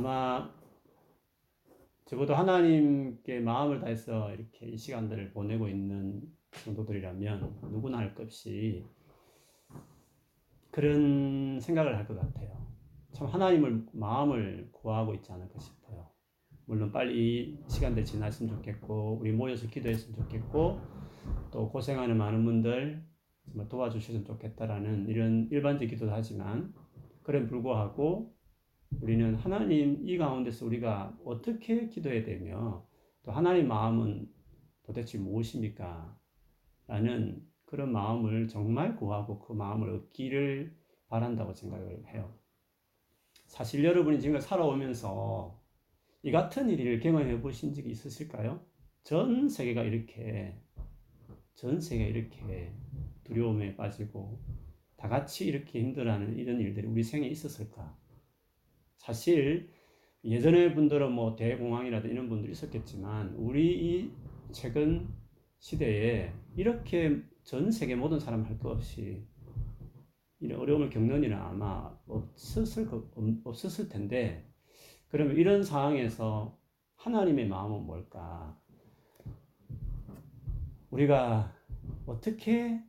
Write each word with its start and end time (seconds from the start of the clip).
아마 0.00 0.50
적어도 2.06 2.34
하나님께 2.34 3.40
마음을 3.40 3.80
다해서 3.80 4.32
이렇게 4.32 4.66
이 4.66 4.76
시간들을 4.78 5.32
보내고 5.32 5.68
있는 5.68 6.22
성도들이라면 6.52 7.58
누구나 7.70 7.98
할 7.98 8.14
것 8.14 8.22
없이 8.22 8.86
그런 10.70 11.60
생각을 11.60 11.98
할 11.98 12.06
것 12.06 12.18
같아요. 12.18 12.66
참 13.12 13.26
하나님을 13.26 13.88
마음을 13.92 14.70
구하고 14.72 15.14
있지 15.16 15.30
않을까 15.32 15.58
싶어요. 15.58 16.08
물론 16.64 16.92
빨리 16.92 17.50
이 17.50 17.58
시간들 17.68 18.02
지났으면 18.02 18.56
좋겠고 18.56 19.18
우리 19.20 19.32
모여서 19.32 19.68
기도했으면 19.68 20.16
좋겠고 20.16 20.80
또 21.50 21.68
고생하는 21.68 22.16
많은 22.16 22.42
분들 22.46 23.04
도와주셨으면 23.68 24.24
좋겠다라는 24.24 25.08
이런 25.08 25.48
일반적 25.50 25.88
기도도 25.88 26.10
하지만 26.10 26.72
그런 27.22 27.46
불구하고 27.46 28.39
우리는 28.98 29.34
하나님 29.36 30.06
이 30.06 30.18
가운데서 30.18 30.66
우리가 30.66 31.16
어떻게 31.24 31.88
기도해야 31.88 32.24
되며 32.24 32.86
또 33.22 33.32
하나님 33.32 33.68
마음은 33.68 34.28
도대체 34.82 35.18
무엇입니까? 35.18 36.18
라는 36.86 37.46
그런 37.64 37.92
마음을 37.92 38.48
정말 38.48 38.96
구하고 38.96 39.38
그 39.38 39.52
마음을 39.52 39.90
얻기를 39.90 40.76
바란다고 41.08 41.54
생각을 41.54 42.04
해요. 42.08 42.34
사실 43.46 43.84
여러분이 43.84 44.20
지금 44.20 44.40
살아오면서 44.40 45.60
이 46.22 46.32
같은 46.32 46.68
일을 46.68 47.00
경험해 47.00 47.40
보신 47.40 47.72
적이 47.72 47.90
있으실까요? 47.90 48.60
전 49.02 49.48
세계가 49.48 49.84
이렇게 49.84 50.60
전 51.54 51.80
세계가 51.80 52.10
이렇게 52.10 52.72
두려움에 53.24 53.76
빠지고 53.76 54.40
다 54.96 55.08
같이 55.08 55.46
이렇게 55.46 55.80
힘들어하는 55.80 56.36
이런 56.38 56.60
일들이 56.60 56.86
우리 56.86 57.02
생에 57.02 57.26
있었을까? 57.28 57.96
사실 59.00 59.70
예전의 60.24 60.74
분들은 60.74 61.10
뭐 61.12 61.34
대공황이라든 61.34 62.10
이런 62.10 62.28
분들이 62.28 62.52
있었겠지만 62.52 63.34
우리 63.36 63.72
이 63.72 64.12
최근 64.52 65.08
시대에 65.58 66.32
이렇게 66.54 67.22
전 67.42 67.70
세계 67.70 67.96
모든 67.96 68.20
사람 68.20 68.44
할 68.44 68.58
것 68.58 68.70
없이 68.70 69.26
이런 70.38 70.60
어려움을 70.60 70.90
겪는 70.90 71.24
일은 71.24 71.36
아마 71.38 71.98
없었을, 72.06 72.88
없었을 73.44 73.88
텐데 73.88 74.46
그러면 75.08 75.36
이런 75.36 75.62
상황에서 75.62 76.58
하나님의 76.96 77.48
마음은 77.48 77.86
뭘까? 77.86 78.58
우리가 80.90 81.54
어떻게 82.04 82.82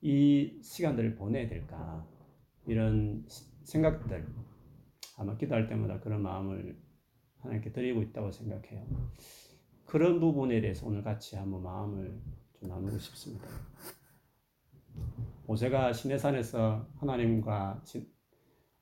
이 0.00 0.60
시간들을 0.62 1.16
보내야 1.16 1.48
될까? 1.48 2.06
이런 2.66 3.24
생각들 3.64 4.24
아마 5.20 5.36
기도할 5.36 5.68
때마다 5.68 6.00
그런 6.00 6.22
마음을 6.22 6.78
하나님께 7.40 7.72
드리고 7.72 8.00
있다고 8.00 8.32
생각해요. 8.32 8.86
그런 9.84 10.18
부분에 10.18 10.62
대해서 10.62 10.86
오늘 10.86 11.02
같이 11.02 11.36
한번 11.36 11.62
마음을 11.62 12.18
좀 12.58 12.68
나누고 12.70 12.98
싶습니다. 12.98 13.46
모세가 15.46 15.92
시내산에서 15.92 16.88
하나님과 16.96 17.84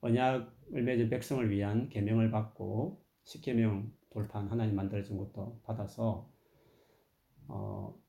언약을 0.01 0.83
맺은 0.85 1.11
백성을 1.11 1.51
위한 1.51 1.89
계명을 1.89 2.31
받고 2.31 3.05
십계명 3.25 3.91
돌판 4.11 4.47
하나님 4.47 4.77
만들어진 4.77 5.17
것도 5.19 5.61
받아서 5.65 6.31
어, 7.49 8.01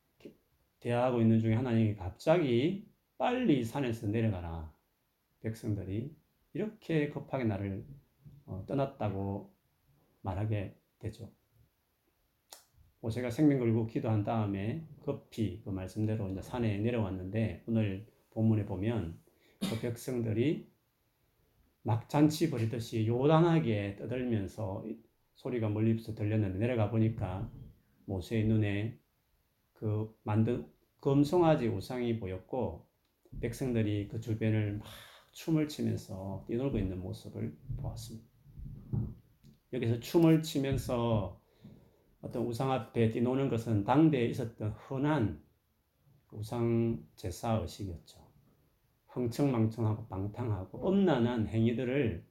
대화하고 0.81 1.19
있는 1.21 1.39
중에 1.39 1.55
하나님이 1.55 1.95
갑자기 1.95 2.87
빨리 3.17 3.63
산에서 3.63 4.05
내려가라 4.05 4.71
백성들이 5.41 6.15
이렇게 6.53 7.09
급하게 7.09 7.45
나를 7.45 7.85
어, 7.87 7.98
떠났다고 8.67 9.53
말하게 10.21 10.75
되죠. 10.99 11.31
모세가 13.01 13.31
생명 13.31 13.59
걸고 13.59 13.87
기도한 13.87 14.23
다음에 14.23 14.85
급히 15.01 15.61
그 15.63 15.69
말씀대로 15.69 16.29
이제 16.29 16.41
산에 16.41 16.79
내려왔는데 16.79 17.63
오늘 17.67 18.05
본문에 18.31 18.65
보면 18.65 19.17
그 19.61 19.79
백성들이 19.81 20.69
막 21.83 22.09
잔치 22.09 22.49
벌이듯이 22.49 23.07
요단하게 23.07 23.95
떠들면서 23.97 24.85
소리가 25.35 25.69
멀리서 25.69 26.13
들렸는데 26.13 26.59
내려가 26.59 26.89
보니까 26.89 27.49
모세의 28.05 28.45
눈에 28.45 28.99
그 29.73 30.13
만든 30.23 30.67
금송아지 30.99 31.67
우상이 31.67 32.19
보였고 32.19 32.85
백성들이 33.39 34.09
그 34.09 34.19
주변을 34.19 34.79
막 34.79 34.87
춤을 35.31 35.69
치면서 35.69 36.43
뛰놀고 36.47 36.77
있는 36.77 36.99
모습을 36.99 37.55
보았습니다. 37.77 38.28
여기서 39.73 39.99
춤을 39.99 40.41
치면서 40.41 41.39
어떤 42.21 42.45
우상 42.45 42.71
앞에 42.71 43.11
뛰노는 43.11 43.49
것은 43.49 43.83
당대에 43.83 44.25
있었던 44.25 44.71
흔한 44.71 45.41
우상 46.31 47.03
제사 47.15 47.53
의식이었죠. 47.53 48.19
흥청망청하고 49.07 50.07
방탕하고 50.07 50.87
엄난한 50.87 51.47
행위들을 51.47 52.25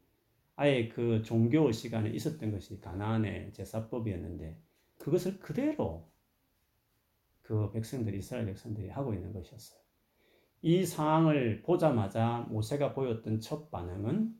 아예 0.57 0.89
그 0.89 1.23
종교 1.23 1.67
의식 1.67 1.95
안에 1.95 2.11
있었던 2.11 2.51
것이 2.51 2.81
가나안의 2.81 3.53
제사법이었는데 3.53 4.61
그것을 4.99 5.39
그대로 5.39 6.09
그 7.43 7.71
백성들이 7.73 8.19
이스라엘 8.19 8.47
백성들이 8.47 8.89
하고 8.91 9.15
있는 9.15 9.33
것이었어요. 9.33 9.81
이 10.63 10.85
상황을 10.85 11.63
보자마자 11.63 12.47
모세가 12.51 12.93
보였던 12.93 13.41
첫 13.41 13.71
반응은 13.71 14.35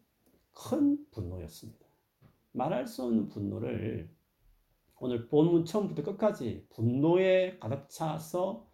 큰 0.53 1.07
분노였습니다. 1.13 1.88
말할 2.59 2.87
수 2.87 3.05
없는 3.05 3.29
분노를 3.29 4.11
오늘 5.01 5.29
본문 5.29 5.65
처음부터 5.65 6.03
끝까지 6.03 6.67
분노에 6.71 7.59
가득 7.59 7.89
차서 7.89 8.69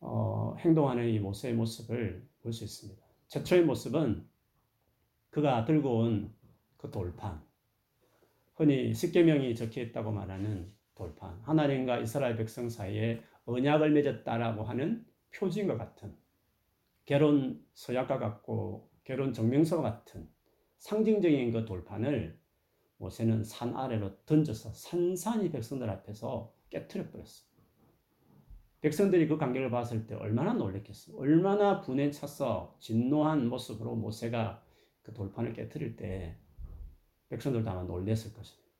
어, 0.00 0.56
행동하는 0.58 1.08
이 1.08 1.20
모세의 1.20 1.54
모습을 1.54 2.26
볼 2.42 2.52
수 2.52 2.64
있습니다. 2.64 3.00
최초의 3.28 3.64
모습은 3.64 4.26
그가 5.30 5.64
들고 5.64 5.98
온 5.98 6.42
그 6.82 6.90
돌판, 6.90 7.40
흔히 8.56 8.92
십계명이 8.92 9.54
적혀 9.54 9.82
있다고 9.82 10.10
말하는 10.10 10.68
돌판, 10.96 11.40
하나님과 11.42 12.00
이스라엘 12.00 12.36
백성 12.36 12.68
사이에 12.68 13.22
언약을 13.46 13.92
맺었다라고 13.92 14.64
하는 14.64 15.06
표지인것 15.32 15.78
같은 15.78 16.16
결혼 17.06 17.64
서약과 17.74 18.18
같고 18.18 18.90
결혼 19.04 19.32
증명서 19.32 19.80
같은 19.80 20.28
상징적인 20.78 21.52
그 21.52 21.64
돌판을 21.64 22.36
모세는 23.02 23.42
산 23.42 23.76
아래로 23.76 24.24
던져서 24.24 24.72
산산이 24.74 25.50
백성들 25.50 25.90
앞에서 25.90 26.54
깨뜨려 26.70 27.10
버렸어. 27.10 27.44
백성들이 28.80 29.26
그 29.28 29.36
광경을 29.36 29.70
봤을 29.70 30.06
때 30.06 30.14
얼마나 30.14 30.52
놀랬겠어. 30.52 31.16
얼마나 31.16 31.80
분에 31.80 32.10
차서 32.12 32.76
진노한 32.78 33.48
모습으로 33.48 33.96
모세가 33.96 34.62
그 35.02 35.12
돌판을 35.12 35.52
깨뜨릴 35.52 35.96
때 35.96 36.38
백성들도 37.28 37.68
아마 37.68 37.82
놀랬을 37.82 38.32
것입니다. 38.32 38.70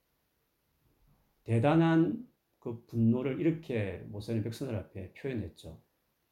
대단한 1.42 2.24
그 2.60 2.84
분노를 2.86 3.40
이렇게 3.40 4.04
모세는 4.06 4.44
백성들 4.44 4.76
앞에 4.76 5.14
표현했죠. 5.14 5.80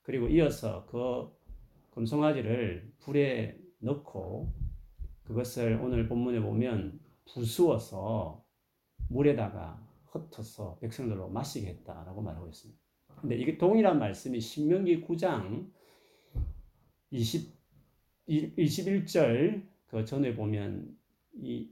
그리고 0.03 0.29
이어서 0.29 0.87
그 0.87 1.29
금송아지를 1.91 2.93
불에 3.01 3.59
넣고 3.81 4.53
그것을 5.25 5.81
오늘 5.83 6.09
본문에 6.09 6.41
보면 6.41 7.10
부수어서 7.27 8.45
물에다가 9.09 9.87
흩어서 10.07 10.79
백성들로 10.81 11.29
마시게 11.29 11.69
했다라고 11.69 12.23
말하고 12.23 12.49
있습니다. 12.49 12.81
근데 13.21 13.37
이게 13.37 13.59
동일한 13.59 13.99
말씀이 13.99 14.41
신명기 14.41 15.07
9장 15.07 15.71
20, 17.11 17.55
21절 18.29 19.69
그 19.87 20.05
전에 20.05 20.35
보면 20.35 20.97
이 21.35 21.71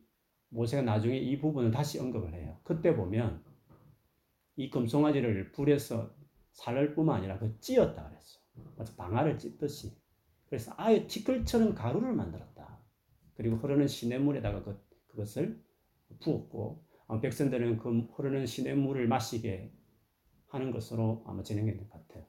모세가 0.50 0.83
나중에 0.83 1.17
이 1.17 1.39
부분을 1.39 1.71
다시 1.71 1.99
언급을 1.99 2.35
해요. 2.35 2.59
그때 2.65 2.95
보면 2.95 3.43
이 4.56 4.71
금송아지를 4.71 5.53
불에서 5.53 6.11
살을 6.53 6.95
뿐만 6.95 7.19
아니라 7.19 7.39
그 7.39 7.59
찧었다 7.61 8.09
그랬어. 8.09 8.41
마치 8.77 8.97
방아를 8.97 9.39
찢듯이. 9.39 9.97
그래서 10.47 10.73
아예 10.77 11.06
티끌처럼 11.06 11.75
가루를 11.75 12.12
만들었다. 12.12 12.81
그리고 13.35 13.56
흐르는 13.56 13.87
시냇물에다가 13.87 14.65
그 14.65 14.88
그것을 15.09 15.63
부었고 16.21 16.85
어, 17.07 17.21
백성들은 17.21 17.79
그 17.79 18.01
흐르는 18.15 18.47
시냇물을 18.47 19.09
마시게 19.09 19.73
하는 20.49 20.71
것으로 20.71 21.25
아마 21.27 21.43
진행된 21.43 21.77
것 21.79 21.91
같아요. 21.91 22.27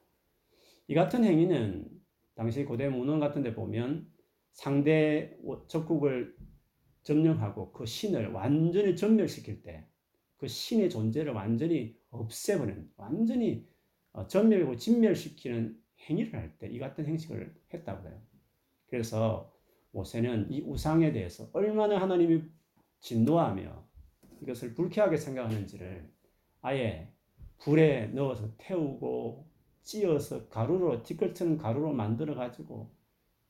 이 0.88 0.94
같은 0.94 1.24
행위는 1.24 1.88
당시 2.34 2.64
고대 2.64 2.88
문헌 2.88 3.20
같은 3.20 3.42
데 3.42 3.54
보면 3.54 4.10
상대 4.52 5.38
적국을 5.68 6.36
점령하고 7.02 7.72
그 7.72 7.86
신을 7.86 8.32
완전히 8.32 8.96
전멸시킬 8.96 9.62
때 9.62 9.86
그 10.40 10.48
신의 10.48 10.88
존재를 10.88 11.34
완전히 11.34 11.96
없애버리는 12.10 12.90
완전히 12.96 13.68
어, 14.12 14.26
전멸하고 14.26 14.76
진멸시키는 14.76 15.78
행위를 16.08 16.34
할 16.34 16.58
때 16.58 16.68
이 16.68 16.78
같은 16.78 17.04
행식을 17.06 17.54
했다고 17.74 18.08
해요. 18.08 18.20
그래서 18.86 19.52
모세는 19.92 20.50
이 20.50 20.62
우상에 20.62 21.12
대해서 21.12 21.50
얼마나 21.52 22.00
하나님이 22.00 22.42
진노하며 23.00 23.84
이것을 24.42 24.74
불쾌하게 24.74 25.16
생각하는지를 25.16 26.10
아예 26.62 27.12
불에 27.58 28.06
넣어서 28.08 28.54
태우고 28.56 29.48
찌어서 29.82 30.48
가루로 30.48 31.02
티끌트는 31.02 31.58
가루로 31.58 31.92
만들어 31.92 32.34
가지고 32.34 32.90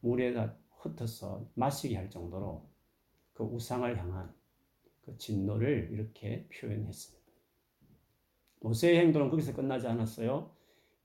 물에다 0.00 0.56
흩어서 0.78 1.46
마시게 1.54 1.96
할 1.96 2.10
정도로 2.10 2.68
그 3.34 3.44
우상을 3.44 3.98
향한 3.98 4.34
그 5.02 5.16
진노를 5.16 5.90
이렇게 5.92 6.48
표현했습니다. 6.48 7.20
모세의 8.60 8.98
행동은 8.98 9.30
거기서 9.30 9.54
끝나지 9.54 9.86
않았어요. 9.86 10.54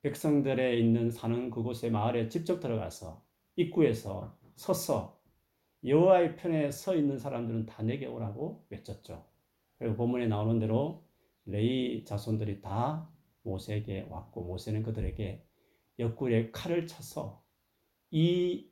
백성들에 0.01 0.77
있는 0.77 1.09
사는 1.09 1.49
그곳의 1.49 1.91
마을에 1.91 2.29
직접 2.29 2.59
들어가서 2.59 3.23
입구에서 3.55 4.37
서서 4.55 5.14
여호와의 5.83 6.35
편에 6.35 6.71
서 6.71 6.95
있는 6.95 7.19
사람들은 7.19 7.65
다 7.65 7.83
내게 7.83 8.05
오라고 8.05 8.65
외쳤죠. 8.69 9.25
그리고 9.77 9.95
본문에 9.95 10.27
나오는 10.27 10.59
대로 10.59 11.03
레이 11.45 12.05
자손들이 12.05 12.61
다 12.61 13.09
모세에게 13.43 14.07
왔고 14.09 14.43
모세는 14.43 14.83
그들에게 14.83 15.45
옆구리에 15.99 16.51
칼을 16.51 16.87
쳐서 16.87 17.43
이 18.11 18.69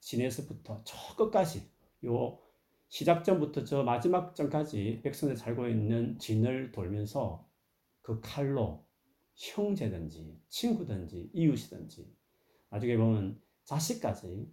진에서부터 0.00 0.82
저 0.84 1.16
끝까지 1.16 1.68
요 2.04 2.40
시작전부터 2.88 3.64
저 3.64 3.82
마지막 3.82 4.34
전까지 4.34 5.00
백성들 5.02 5.36
살고 5.36 5.68
있는 5.68 6.18
진을 6.18 6.72
돌면서 6.72 7.48
그 8.02 8.20
칼로 8.20 8.86
형제든지 9.34 10.40
친구든지 10.48 11.30
이웃이든지 11.32 12.14
나중에 12.70 12.96
보면 12.96 13.40
자식까지 13.64 14.50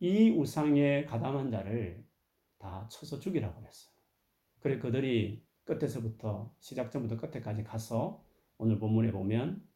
이 0.00 0.30
우상에 0.30 1.04
가담한 1.04 1.50
자를 1.50 2.04
다 2.58 2.88
쳐서 2.90 3.18
죽이라고 3.18 3.64
했어요. 3.64 3.94
그래 4.60 4.78
그들이 4.78 5.44
끝에서부터 5.64 6.54
시작전부터 6.60 7.16
끝에까지 7.16 7.64
가서 7.64 8.24
오늘 8.58 8.78
본문에 8.78 9.12
보면 9.12 9.66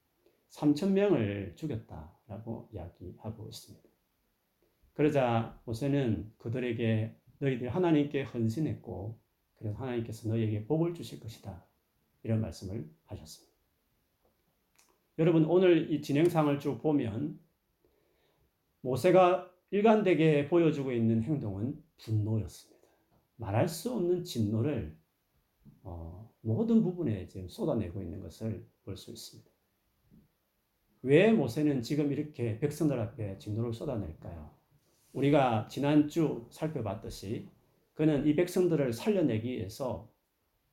3천 0.51 0.93
명을 0.93 1.55
죽였다라고 1.57 2.71
이야기하고 2.73 3.49
있습니다. 3.49 3.89
그러자 4.95 5.61
모세는 5.65 6.33
그들에게 6.39 7.17
너희들 7.39 7.69
하나님께 7.69 8.23
헌신했고 8.23 9.21
그래서 9.57 9.79
하나님께서 9.79 10.29
너희에게 10.29 10.67
복을 10.67 10.95
주실 10.95 11.21
것이다. 11.21 11.65
이런 12.23 12.41
말씀을 12.41 12.89
하셨습니다. 13.05 13.51
여러분 15.19 15.45
오늘 15.45 15.91
이 15.93 16.01
진행상을 16.01 16.59
쭉 16.61 16.81
보면 16.81 17.39
모세가 18.81 19.50
일관되게 19.71 20.49
보여주고 20.49 20.93
있는 20.93 21.23
행동은 21.23 21.83
분노였습니다. 21.99 22.89
말할 23.37 23.69
수 23.69 23.93
없는 23.93 24.25
진노를 24.25 24.97
어, 25.83 26.31
모든 26.43 26.83
부분에 26.83 27.27
지금 27.27 27.49
쏟아내고 27.49 28.03
있는 28.03 28.21
것을 28.21 28.67
볼 28.85 28.97
수 28.97 29.11
있습니다. 29.11 29.51
왜 31.03 31.33
모세는 31.33 31.83
지금 31.83 32.13
이렇게 32.13 32.59
백성들 32.59 32.99
앞에 32.99 33.39
진노를 33.39 33.73
쏟아낼까요? 33.73 34.51
우리가 35.13 35.69
지난주 35.69 36.47
살펴봤듯이 36.51 37.49
그는 37.95 38.27
이 38.27 38.35
백성들을 38.35 38.93
살려내기 38.93 39.49
위해서 39.51 40.11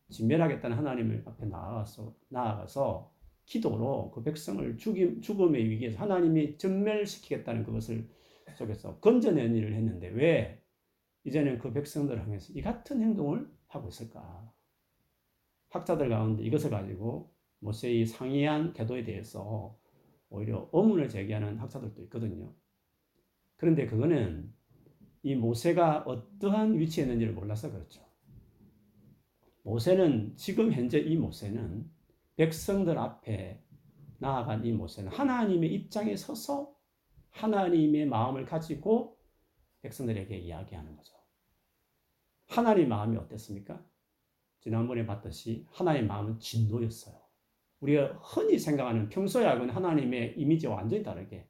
진멸하겠다는 0.09 0.77
하나님을 0.77 1.23
앞에 1.25 1.45
나아가서, 1.45 2.13
나아가서 2.29 3.11
기도로 3.45 4.11
그 4.11 4.23
백성을 4.23 4.77
죽임, 4.77 5.21
죽음의 5.21 5.69
위기에서 5.69 5.99
하나님이 5.99 6.57
전멸시키겠다는 6.57 7.63
그것을 7.63 8.07
속에서 8.55 8.99
건져낸 8.99 9.55
일을 9.55 9.73
했는데 9.73 10.07
왜 10.09 10.63
이제는 11.23 11.59
그 11.59 11.73
백성들을 11.73 12.21
향해서 12.21 12.53
이 12.53 12.61
같은 12.61 13.01
행동을 13.01 13.49
하고 13.67 13.89
있을까? 13.89 14.51
학자들 15.69 16.09
가운데 16.09 16.43
이것을 16.43 16.69
가지고 16.69 17.33
모세의 17.59 18.05
상이한 18.05 18.73
태도에 18.73 19.03
대해서 19.03 19.77
오히려 20.29 20.69
의문을 20.71 21.09
제기하는 21.09 21.57
학자들도 21.57 22.01
있거든요. 22.03 22.53
그런데 23.57 23.85
그거는 23.85 24.53
이 25.23 25.35
모세가 25.35 26.03
어떠한 26.05 26.79
위치에 26.79 27.03
있는지를 27.03 27.33
몰라서 27.33 27.71
그렇죠. 27.71 28.05
모세는 29.63 30.37
지금 30.37 30.71
현재 30.71 30.99
이 30.99 31.17
모세는 31.17 31.89
백성들 32.37 32.97
앞에 32.97 33.61
나아간 34.19 34.63
이 34.65 34.71
모세는 34.71 35.11
하나님의 35.11 35.73
입장에 35.73 36.15
서서 36.15 36.76
하나님의 37.37 38.07
마음을 38.07 38.45
가지고 38.45 39.17
백성들에게 39.81 40.35
이야기하는 40.37 40.95
거죠. 40.95 41.13
하나님 42.47 42.89
마음이 42.89 43.17
어땠습니까? 43.17 43.83
지난번에 44.59 45.05
봤듯이 45.05 45.65
하나님의 45.71 46.07
마음은 46.07 46.39
진노였어요. 46.39 47.15
우리가 47.79 48.13
흔히 48.21 48.57
생각하는 48.57 49.09
평소하고는 49.09 49.73
하나님의 49.73 50.33
이미지와 50.37 50.75
완전히 50.75 51.03
다르게 51.03 51.47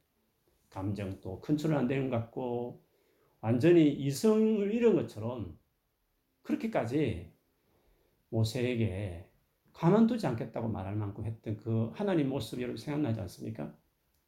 감정도 0.69 1.39
컨트롤 1.39 1.77
안 1.77 1.87
되는 1.87 2.09
것 2.09 2.17
같고 2.17 2.83
완전히 3.39 3.89
이성을 3.93 4.73
잃은 4.73 4.95
것처럼 4.95 5.57
그렇게까지 6.41 7.31
모세에게 8.29 9.29
가만두지 9.73 10.27
않겠다고 10.27 10.67
말할 10.67 10.95
만큼 10.95 11.25
했던 11.25 11.57
그 11.57 11.91
하나님 11.93 12.29
모습 12.29 12.59
여러분 12.59 12.77
생각나지 12.77 13.21
않습니까? 13.21 13.73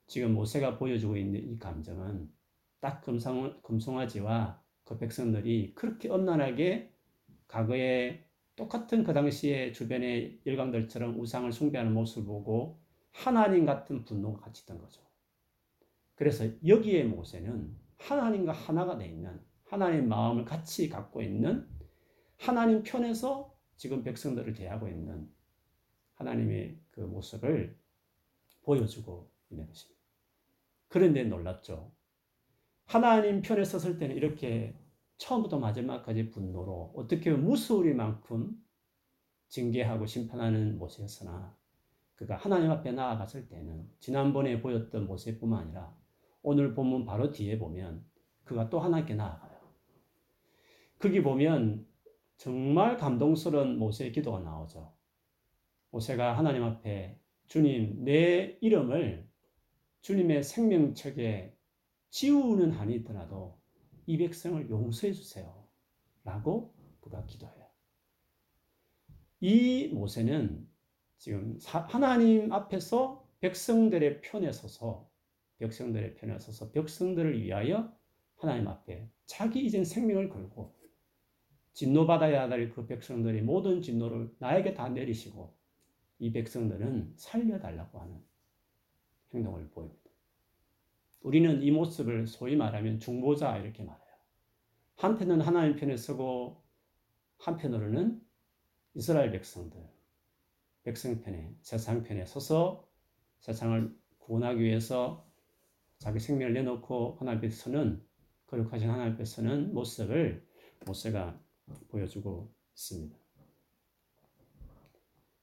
지금 0.09 0.33
모세가 0.33 0.79
보여주고 0.79 1.17
있는 1.17 1.39
이 1.47 1.59
감정은 1.59 2.31
딱 2.79 3.01
금성, 3.01 3.61
금송아지와 3.61 4.59
그 4.83 4.97
백성들이 4.97 5.75
그렇게 5.75 6.09
엄란하게 6.09 6.91
과거에 7.47 8.25
똑같은 8.55 9.03
그 9.03 9.13
당시에 9.13 9.71
주변의 9.71 10.41
일강들처럼 10.45 11.19
우상을 11.19 11.51
숭배하는 11.51 11.93
모습을 11.93 12.25
보고 12.25 12.81
하나님 13.11 13.67
같은 13.67 14.03
분노가 14.03 14.41
같이 14.41 14.63
있던 14.63 14.79
거죠. 14.79 15.03
그래서 16.15 16.45
여기에 16.65 17.03
모세는 17.03 17.77
하나님과 17.97 18.51
하나가 18.51 18.97
돼 18.97 19.07
있는 19.07 19.39
하나님 19.65 20.09
마음을 20.09 20.43
같이 20.43 20.89
갖고 20.89 21.21
있는 21.21 21.69
하나님 22.35 22.81
편에서 22.81 23.55
지금 23.77 24.03
백성들을 24.03 24.53
대하고 24.53 24.87
있는 24.87 25.29
하나님의 26.15 26.79
그 26.89 27.01
모습을 27.01 27.77
보여주고 28.63 29.29
있는 29.51 29.67
것입니다. 29.67 29.98
그런 30.89 31.13
데 31.13 31.23
놀랍죠. 31.23 31.91
하나님 32.85 33.41
편에 33.41 33.63
섰을 33.63 33.99
때는 33.99 34.15
이렇게 34.15 34.75
처음부터 35.17 35.59
마지막까지 35.59 36.31
분노로 36.31 36.93
어떻게 36.95 37.31
무수리만큼 37.31 38.51
징계하고 39.49 40.05
심판하는 40.05 40.77
모세였으나 40.77 41.55
그가 42.15 42.35
하나님 42.35 42.71
앞에 42.71 42.91
나아갔을 42.91 43.47
때는 43.47 43.89
지난번에 43.99 44.61
보였던 44.61 45.07
모세뿐만 45.07 45.67
아니라 45.67 45.95
오늘 46.41 46.73
본문 46.73 47.05
바로 47.05 47.31
뒤에 47.31 47.59
보면 47.59 48.03
그가 48.43 48.69
또 48.69 48.79
하나님께 48.79 49.15
나아가요. 49.15 49.59
거기 50.97 51.21
보면 51.21 51.85
정말 52.37 52.97
감동스러운 52.97 53.77
모세의 53.77 54.11
기도가 54.11 54.39
나오죠. 54.39 54.93
모세가 55.91 56.37
하나님 56.37 56.63
앞에 56.63 57.19
주님, 57.47 58.03
내 58.03 58.57
이름을 58.61 59.28
주님의 60.01 60.43
생명책에 60.43 61.55
지우는 62.09 62.71
한이 62.71 62.95
있더라도 62.95 63.59
이 64.05 64.17
백성을 64.17 64.69
용서해 64.69 65.13
주세요. 65.13 65.67
라고 66.23 66.73
그가 66.99 67.25
기도해요. 67.25 67.65
이 69.41 69.87
모세는 69.87 70.67
지금 71.17 71.57
하나님 71.63 72.51
앞에서 72.51 73.25
백성들의 73.39 74.21
편에 74.21 74.51
서서 74.51 75.09
백성들의 75.59 76.15
편에 76.15 76.39
서서 76.39 76.71
백성들을 76.71 77.41
위하여 77.41 77.93
하나님 78.35 78.67
앞에 78.67 79.09
자기 79.25 79.65
이젠 79.65 79.83
생명을 79.83 80.29
걸고 80.29 80.75
진노받아야 81.73 82.49
할그 82.49 82.87
백성들의 82.87 83.41
모든 83.43 83.81
진노를 83.81 84.35
나에게 84.39 84.73
다 84.73 84.89
내리시고 84.89 85.55
이 86.19 86.31
백성들은 86.31 87.13
살려달라고 87.15 87.99
하는 87.99 88.28
행동을 89.33 89.69
보입니다. 89.69 90.09
우리는 91.21 91.61
이 91.61 91.71
모습을 91.71 92.27
소위 92.27 92.55
말하면 92.55 92.99
중보자 92.99 93.57
이렇게 93.57 93.83
말해요. 93.83 94.15
한편은 94.95 95.41
하나님 95.41 95.75
편에 95.75 95.97
서고 95.97 96.63
한편으로는 97.37 98.21
이스라엘 98.95 99.31
백성들, 99.31 99.79
백성 100.83 101.21
편에, 101.21 101.53
세상 101.61 102.03
편에 102.03 102.25
서서 102.25 102.87
세상을 103.39 103.95
구원하기 104.17 104.61
위해서 104.61 105.25
자기 105.99 106.19
생명을 106.19 106.53
내놓고 106.53 107.17
하나님 107.19 107.39
앞에 107.39 107.49
서는 107.49 108.01
거룩하신 108.47 108.89
하나님 108.89 109.13
앞에 109.13 109.25
서는 109.25 109.73
모습을 109.73 110.45
모세가 110.85 111.39
보여주고 111.89 112.53
있습니다. 112.73 113.18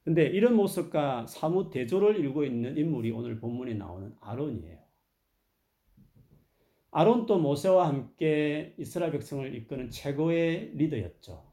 근데 0.06 0.24
이런 0.26 0.54
모습과 0.54 1.26
사뭇 1.26 1.72
대조를 1.72 2.20
이루고 2.20 2.44
있는 2.44 2.76
인물이 2.76 3.10
오늘 3.10 3.40
본문에 3.40 3.74
나오는 3.74 4.14
아론이에요. 4.20 4.78
아론도 6.92 7.40
모세와 7.40 7.88
함께 7.88 8.72
이스라엘 8.78 9.10
백성을 9.10 9.52
이끄는 9.52 9.90
최고의 9.90 10.76
리더였죠. 10.76 11.52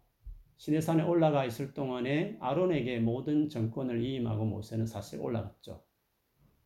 시내산에 0.58 1.02
올라가 1.02 1.46
있을 1.46 1.74
동안에 1.74 2.38
아론에게 2.40 3.00
모든 3.00 3.50
정권을 3.50 4.04
이임하고 4.04 4.46
모세는 4.46 4.86
사실 4.86 5.20
올라갔죠. 5.20 5.84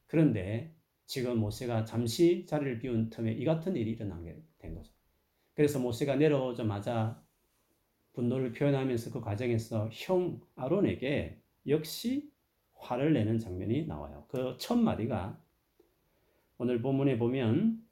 그런데 0.08 0.76
지금 1.06 1.38
모세가 1.40 1.86
잠시 1.86 2.46
자리를 2.46 2.80
비운 2.80 3.10
틈에 3.10 3.32
이 3.32 3.46
같은 3.46 3.78
일이 3.78 3.92
일어나게 3.92 4.44
된 4.58 4.76
거죠. 4.76 4.92
그래서 5.54 5.80
모세가 5.80 6.18
내려오자마자 6.18 7.24
분노를 8.12 8.52
표현하면서 8.52 9.14
그 9.14 9.22
과정에서 9.22 9.88
형 9.94 10.42
아론에게 10.58 11.47
역시 11.68 12.32
화를 12.76 13.14
내는 13.14 13.40
장면이 13.40 13.86
나와요. 13.88 14.26
그 14.30 14.58
첫 14.60 14.76
마디가 14.78 15.42
오늘 16.58 16.82
본문에 16.82 17.18
보면 17.18 17.84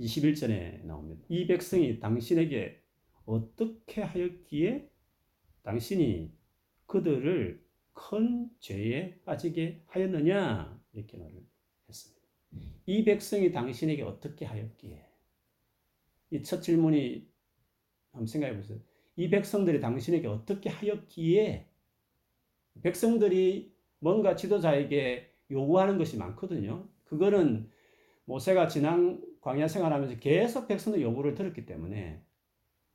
21절에 0.00 0.84
나옵니다. 0.84 1.24
이 1.28 1.46
백성이 1.46 1.98
당신에게 2.00 2.82
어떻게 3.24 4.02
하였기에 4.02 4.90
당신이 5.62 6.32
그들을 6.86 7.64
큰 7.92 8.48
죄에 8.60 9.20
빠지게 9.24 9.82
하였느냐 9.86 10.80
이렇게 10.92 11.16
말을 11.16 11.44
했습니다. 11.88 12.22
이 12.86 13.04
백성이 13.04 13.50
당신에게 13.52 14.02
어떻게 14.02 14.44
하였기에 14.44 15.04
이 16.30 16.42
첫 16.42 16.60
질문이 16.62 17.26
한번 18.12 18.26
생각해 18.26 18.56
보세요. 18.56 18.78
이 19.18 19.28
백성들이 19.28 19.80
당신에게 19.80 20.28
어떻게 20.28 20.70
하였기에 20.70 21.66
백성들이 22.82 23.74
뭔가 23.98 24.36
지도자에게 24.36 25.34
요구하는 25.50 25.98
것이 25.98 26.16
많거든요. 26.16 26.86
그거는 27.04 27.68
모세가 28.26 28.68
지난 28.68 29.20
광야 29.40 29.66
생활하면서 29.66 30.20
계속 30.20 30.68
백성들 30.68 31.02
요구를 31.02 31.34
들었기 31.34 31.66
때문에 31.66 32.22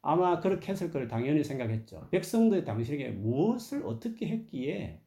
아마 0.02 0.40
그렇게 0.40 0.72
했을 0.72 0.92
걸 0.92 1.10
당연히 1.10 1.44
생각했죠. 1.44 2.08
백성들이 2.10 2.64
당신에게 2.64 3.10
무엇을 3.10 3.86
어떻게 3.86 4.28
했기에 4.28 5.02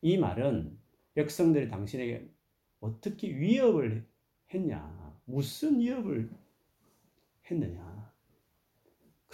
이 0.00 0.16
말은 0.16 0.78
백성들이 1.12 1.68
당신에게 1.68 2.26
어떻게 2.80 3.28
위협을 3.28 4.06
했냐, 4.54 5.20
무슨 5.26 5.80
위협을 5.80 6.30
했느냐. 7.50 7.93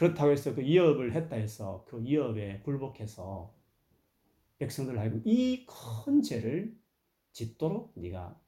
그렇다고 0.01 0.31
해서 0.31 0.55
그 0.55 0.63
위협을 0.63 1.15
했다 1.15 1.37
해서 1.37 1.85
그 1.87 2.03
위협에 2.03 2.61
굴복해서 2.61 3.55
백성들 4.57 4.99
하여금 4.99 5.21
이 5.27 5.67
큰 5.67 6.23
죄를 6.23 6.75
짓도록 7.33 7.93
네가 7.97 8.41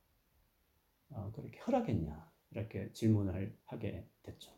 어, 1.11 1.30
그렇게 1.35 1.59
허락했냐 1.59 2.32
이렇게 2.52 2.90
질문을 2.94 3.54
하게 3.66 4.09
됐죠. 4.23 4.50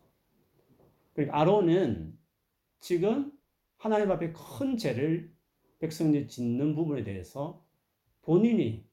그러니까 1.15 1.41
아론은 1.41 2.17
지금 2.79 3.33
하나님 3.77 4.13
앞에 4.13 4.33
큰 4.33 4.77
죄를 4.77 5.35
백성들이 5.81 6.29
짓는 6.29 6.77
부분에 6.77 7.03
대해서 7.03 7.67
본인이 8.23 8.89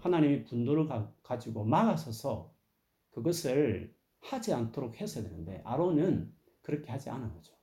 하나님이 0.00 0.44
분노를 0.44 0.86
가, 0.86 1.38
지고 1.38 1.64
막아서서 1.64 2.52
그것을 3.12 3.96
하지 4.20 4.52
않도록 4.52 5.00
했어야 5.00 5.24
되는데 5.24 5.62
아론은 5.64 6.41
그렇게 6.62 6.90
하지 6.90 7.10
않은 7.10 7.32
거죠. 7.32 7.54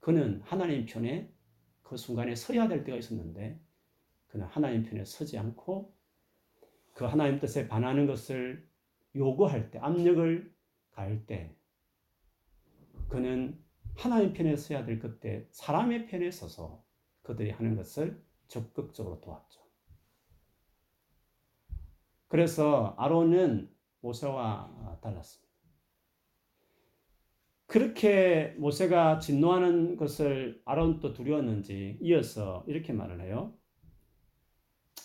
그는 0.00 0.40
하나님 0.44 0.86
편에 0.86 1.32
그 1.82 1.96
순간에 1.96 2.34
서야 2.34 2.68
될 2.68 2.84
때가 2.84 2.98
있었는데 2.98 3.60
그는 4.26 4.46
하나님 4.46 4.82
편에 4.82 5.04
서지 5.04 5.38
않고 5.38 5.94
그 6.94 7.04
하나님 7.04 7.38
뜻에 7.38 7.68
반하는 7.68 8.06
것을 8.06 8.68
요구할 9.14 9.70
때 9.70 9.78
압력을 9.78 10.54
가할 10.90 11.26
때 11.26 11.56
그는 13.08 13.62
하나님 13.94 14.32
편에 14.32 14.56
서야 14.56 14.84
될 14.84 14.98
그때 14.98 15.46
사람의 15.52 16.06
편에 16.06 16.30
서서 16.30 16.84
그들이 17.22 17.50
하는 17.50 17.76
것을 17.76 18.24
적극적으로 18.48 19.20
도왔죠. 19.20 19.60
그래서 22.28 22.94
아론은 22.98 23.74
모세와 24.00 24.98
달랐습니다. 25.02 25.45
그렇게 27.66 28.54
모세가 28.58 29.18
진노하는 29.18 29.96
것을 29.96 30.62
아론도 30.64 31.12
두려웠는지 31.12 31.98
이어서 32.00 32.64
이렇게 32.68 32.92
말을 32.92 33.20
해요. 33.20 33.56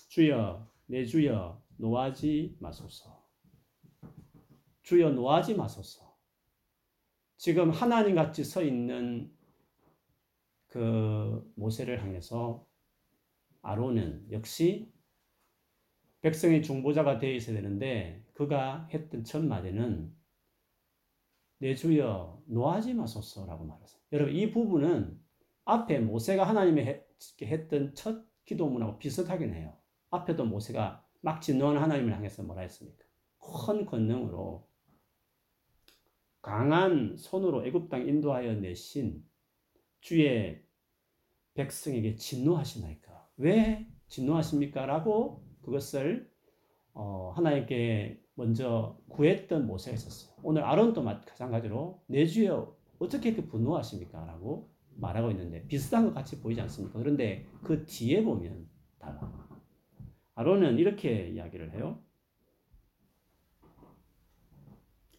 주여, 0.09 0.67
내 0.85 1.05
주여, 1.05 1.61
노하지 1.77 2.57
마소서. 2.59 3.25
주여, 4.83 5.11
노하지 5.11 5.55
마소서. 5.55 6.15
지금 7.37 7.71
하나님 7.71 8.15
같이 8.15 8.43
서 8.43 8.61
있는 8.61 9.31
그 10.67 11.51
모세를 11.55 12.01
향해서 12.01 12.65
아론은 13.63 14.27
역시 14.31 14.91
백성의 16.21 16.61
중보자가 16.61 17.17
되어 17.17 17.33
있어야 17.33 17.55
되는데 17.55 18.23
그가 18.33 18.87
했던 18.93 19.23
첫 19.23 19.43
마디는 19.43 20.20
내 21.61 21.75
주여 21.75 22.41
노하지 22.47 22.95
마소서라고 22.95 23.65
말했어요. 23.65 24.01
여러분 24.13 24.35
이 24.35 24.49
부분은 24.49 25.21
앞에 25.65 25.99
모세가 25.99 26.43
하나님의 26.43 27.05
했던 27.43 27.93
첫 27.93 28.25
기도문하고 28.45 28.97
비슷하긴 28.97 29.53
해요. 29.53 29.77
앞에도 30.09 30.43
모세가 30.43 31.05
막 31.21 31.39
진노하는 31.39 31.79
하나님을 31.79 32.15
향해서 32.15 32.41
뭐라 32.41 32.63
했습니까? 32.63 33.05
큰 33.37 33.85
권능으로 33.85 34.67
강한 36.41 37.15
손으로 37.15 37.63
애굽 37.67 37.89
땅 37.89 38.07
인도하여 38.07 38.55
내신 38.55 39.23
주의 39.99 40.63
백성에게 41.53 42.15
진노하시나이까? 42.15 43.29
왜 43.37 43.87
진노하십니까? 44.07 44.87
라고 44.87 45.45
그것을 45.61 46.27
어, 46.93 47.31
하나님께 47.35 48.19
먼저 48.35 48.97
구했던 49.09 49.67
모세가 49.67 49.95
있었어요. 49.95 50.35
오늘 50.43 50.63
아론도 50.63 51.03
마찬가지로 51.03 52.03
내 52.07 52.25
주여 52.25 52.75
어떻게 52.99 53.29
이렇게 53.29 53.47
분노하십니까? 53.47 54.25
라고 54.25 54.71
말하고 54.95 55.31
있는데 55.31 55.65
비슷한 55.67 56.05
것 56.05 56.13
같이 56.13 56.39
보이지 56.39 56.61
않습니까? 56.61 56.99
그런데 56.99 57.47
그 57.63 57.85
뒤에 57.85 58.23
보면 58.23 58.69
달라. 58.99 59.49
아론은 60.35 60.77
이렇게 60.77 61.29
이야기를 61.29 61.73
해요. 61.73 62.03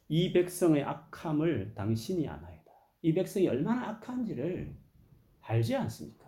이 0.08 0.32
백성의 0.32 0.82
악함을 0.84 1.74
당신이 1.74 2.28
아나이다. 2.28 2.70
이 3.02 3.14
백성이 3.14 3.48
얼마나 3.48 3.88
악한지를 3.90 4.76
알지 5.40 5.74
않습니까? 5.74 6.21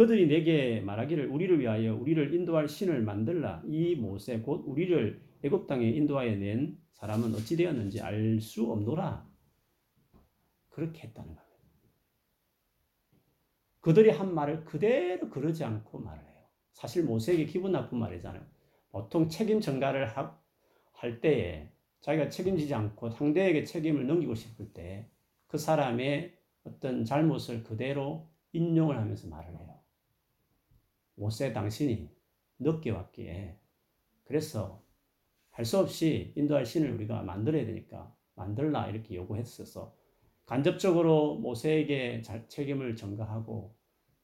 그들이 0.00 0.28
내게 0.28 0.80
말하기를 0.80 1.28
우리를 1.28 1.60
위하여 1.60 1.94
우리를 1.94 2.32
인도할 2.32 2.68
신을 2.68 3.02
만들라. 3.02 3.62
이 3.66 3.94
모세 3.96 4.40
곧 4.40 4.64
우리를 4.66 5.20
애굽 5.42 5.66
땅에 5.66 5.88
인도하여 5.90 6.36
낸 6.36 6.78
사람은 6.94 7.34
어찌 7.34 7.54
되었는지 7.56 8.00
알 8.00 8.40
수 8.40 8.72
없노라. 8.72 9.28
그렇게 10.70 11.02
했다는 11.08 11.34
겁니다. 11.34 11.44
그들이 13.82 14.08
한 14.08 14.34
말을 14.34 14.64
그대로 14.64 15.28
그러지 15.28 15.64
않고 15.64 15.98
말을 15.98 16.22
해요. 16.24 16.44
사실 16.72 17.04
모세에게 17.04 17.44
기분 17.44 17.72
나쁜 17.72 17.98
말이잖아요. 17.98 18.42
보통 18.92 19.28
책임 19.28 19.60
전가를 19.60 20.08
할 20.92 21.20
때에 21.20 21.70
자기가 22.00 22.30
책임지지 22.30 22.72
않고 22.72 23.10
상대에게 23.10 23.64
책임을 23.64 24.06
넘기고 24.06 24.34
싶을 24.34 24.72
때 24.72 25.10
그 25.48 25.58
사람의 25.58 26.38
어떤 26.64 27.04
잘못을 27.04 27.64
그대로 27.64 28.30
인용을 28.52 28.96
하면서 28.96 29.28
말을 29.28 29.58
해요. 29.58 29.79
모세 31.20 31.52
당신이 31.52 32.10
늦게 32.58 32.90
왔기에 32.90 33.58
그래서 34.24 34.82
할 35.50 35.66
수 35.66 35.78
없이 35.78 36.32
인도할 36.36 36.64
신을 36.64 36.90
우리가 36.92 37.22
만들어야 37.22 37.66
되니까 37.66 38.16
만들라 38.34 38.88
이렇게 38.88 39.16
요구했어서 39.16 39.94
간접적으로 40.46 41.36
모세에게 41.36 42.22
책임을 42.48 42.96
전가하고 42.96 43.76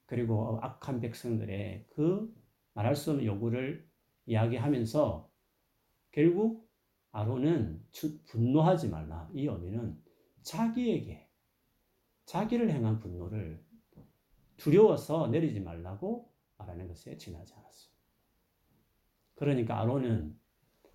그리고 0.06 0.58
악한 0.62 1.00
백성들의 1.00 1.88
그 1.90 2.34
말할 2.72 2.96
수 2.96 3.10
없는 3.10 3.26
요구를 3.26 3.86
이야기하면서 4.24 5.30
결국 6.12 6.66
아론은 7.12 7.84
분노하지 8.26 8.88
말라. 8.88 9.28
이 9.34 9.46
의미는 9.46 10.02
자기에게, 10.42 11.28
자기를 12.24 12.72
향한 12.72 12.98
분노를 12.98 13.62
두려워서 14.56 15.28
내리지 15.28 15.60
말라고 15.60 16.30
말하는 16.58 16.88
것에 16.88 17.16
지나지 17.16 17.54
않았어. 17.54 17.90
그러니까 19.34 19.80
아론은 19.80 20.38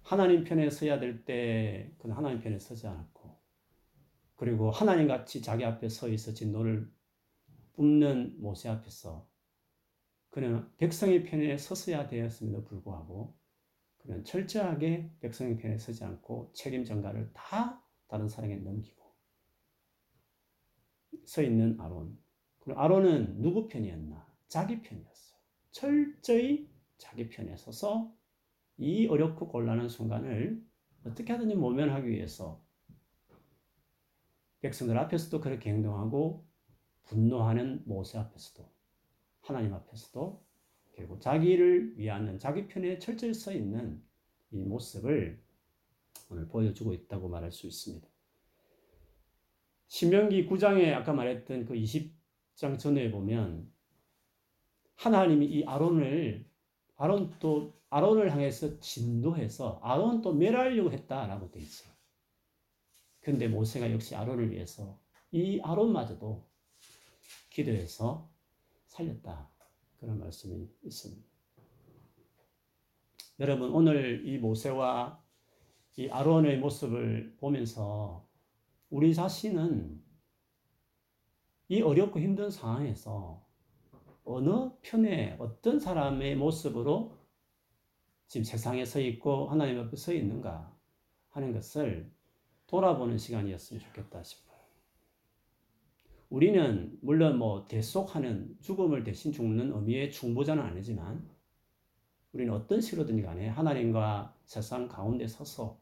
하나님 0.01 0.43
편에 0.43 0.69
서야 0.69 0.99
될 0.99 1.25
때 1.25 1.93
그는 1.99 2.15
하나님 2.15 2.39
편에 2.39 2.57
서지 2.59 2.87
않았고 2.87 3.39
그리고 4.35 4.71
하나님 4.71 5.07
같이 5.07 5.41
자기 5.41 5.63
앞에 5.63 5.89
서 5.89 6.09
있어 6.09 6.33
진노를 6.33 6.91
뿜는 7.73 8.41
모세 8.41 8.69
앞에서 8.69 9.29
그는 10.31 10.67
백성의 10.77 11.23
편에 11.25 11.57
섰어야 11.57 12.07
되었음에도 12.07 12.63
불구하고 12.63 13.37
그는 13.99 14.23
철저하게 14.23 15.11
백성의 15.19 15.57
편에 15.57 15.77
서지 15.77 16.03
않고 16.03 16.51
책임 16.53 16.83
전가를 16.83 17.31
다 17.33 17.85
다른 18.07 18.27
사람에게 18.27 18.61
넘기고 18.63 19.01
서 21.25 21.41
있는 21.43 21.79
아론. 21.79 22.17
그리고 22.59 22.79
아론은 22.79 23.41
누구 23.41 23.67
편이었나? 23.67 24.25
자기 24.47 24.81
편이었어요. 24.81 25.30
철저히 25.71 26.69
자기 26.97 27.29
편에 27.29 27.55
서서 27.57 28.13
이 28.77 29.07
어렵고 29.07 29.47
곤란한 29.47 29.89
순간을 29.89 30.63
어떻게 31.05 31.33
하든지 31.33 31.55
모면하기 31.55 32.07
위해서 32.07 32.63
백성들 34.61 34.97
앞에서도 34.97 35.41
그렇게 35.41 35.71
행동하고 35.71 36.45
분노하는 37.05 37.83
모세 37.85 38.19
앞에서도 38.19 38.69
하나님 39.41 39.73
앞에서도 39.73 40.45
결국 40.93 41.21
자기를 41.21 41.97
위하는 41.97 42.37
자기 42.37 42.67
편에 42.67 42.99
철저히 42.99 43.33
서 43.33 43.51
있는 43.51 44.03
이 44.51 44.63
모습을 44.63 45.41
오늘 46.29 46.47
보여주고 46.47 46.93
있다고 46.93 47.27
말할 47.29 47.51
수 47.51 47.65
있습니다. 47.65 48.07
신명기 49.87 50.47
9장에 50.47 50.93
아까 50.93 51.13
말했던 51.13 51.65
그 51.65 51.73
20장 51.73 52.77
전에 52.77 53.11
보면 53.11 53.70
하나님이 55.01 55.47
이 55.47 55.63
아론을 55.63 56.47
아론 56.95 57.33
또 57.39 57.73
아론을 57.89 58.31
향해서 58.31 58.79
진도해서 58.79 59.79
아론 59.81 60.21
또 60.21 60.31
멸하려고 60.31 60.91
했다라고 60.91 61.49
돼 61.49 61.59
있어요. 61.59 61.91
근데 63.19 63.47
모세가 63.47 63.91
역시 63.91 64.15
아론을 64.15 64.51
위해서 64.51 64.99
이 65.31 65.59
아론마저도 65.61 66.47
기도해서 67.49 68.29
살렸다. 68.85 69.49
그런 69.99 70.19
말씀이 70.19 70.69
있습니다. 70.83 71.27
여러분 73.39 73.71
오늘 73.71 74.27
이 74.27 74.37
모세와 74.37 75.19
이 75.97 76.09
아론의 76.09 76.59
모습을 76.59 77.37
보면서 77.39 78.29
우리 78.91 79.15
자신은 79.15 79.99
이 81.69 81.81
어렵고 81.81 82.19
힘든 82.19 82.51
상황에서 82.51 83.49
어느 84.23 84.69
편에 84.81 85.35
어떤 85.39 85.79
사람의 85.79 86.35
모습으로 86.35 87.17
지금 88.27 88.43
세상에 88.43 88.85
서 88.85 88.99
있고 88.99 89.49
하나님 89.49 89.79
앞에 89.79 89.95
서 89.97 90.13
있는가 90.13 90.73
하는 91.29 91.51
것을 91.53 92.09
돌아보는 92.67 93.17
시간이었으면 93.17 93.81
좋겠다 93.81 94.23
싶어요. 94.23 94.57
우리는 96.29 96.97
물론 97.01 97.37
뭐 97.37 97.67
대속하는 97.67 98.57
죽음을 98.61 99.03
대신 99.03 99.33
죽는 99.33 99.73
의미의 99.73 100.11
중보자는 100.11 100.63
아니지만 100.63 101.29
우리는 102.31 102.53
어떤 102.53 102.79
식으로든 102.79 103.21
간에 103.21 103.49
하나님과 103.49 104.33
세상 104.45 104.87
가운데 104.87 105.27
서서 105.27 105.77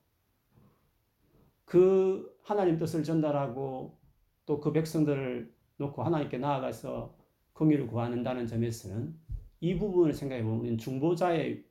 그 1.65 2.35
하나님 2.41 2.79
뜻을 2.79 3.03
전달하고 3.03 3.99
또 4.47 4.59
그 4.59 4.71
백성들을 4.71 5.53
놓고 5.77 6.01
하나님께 6.01 6.39
나아가서 6.39 7.18
긍휼을 7.59 7.87
구하는다는 7.87 8.47
점에서는 8.47 9.13
이 9.59 9.77
부분을 9.77 10.13
생각해 10.13 10.43
보면 10.43 10.77
중보자의 10.77 11.61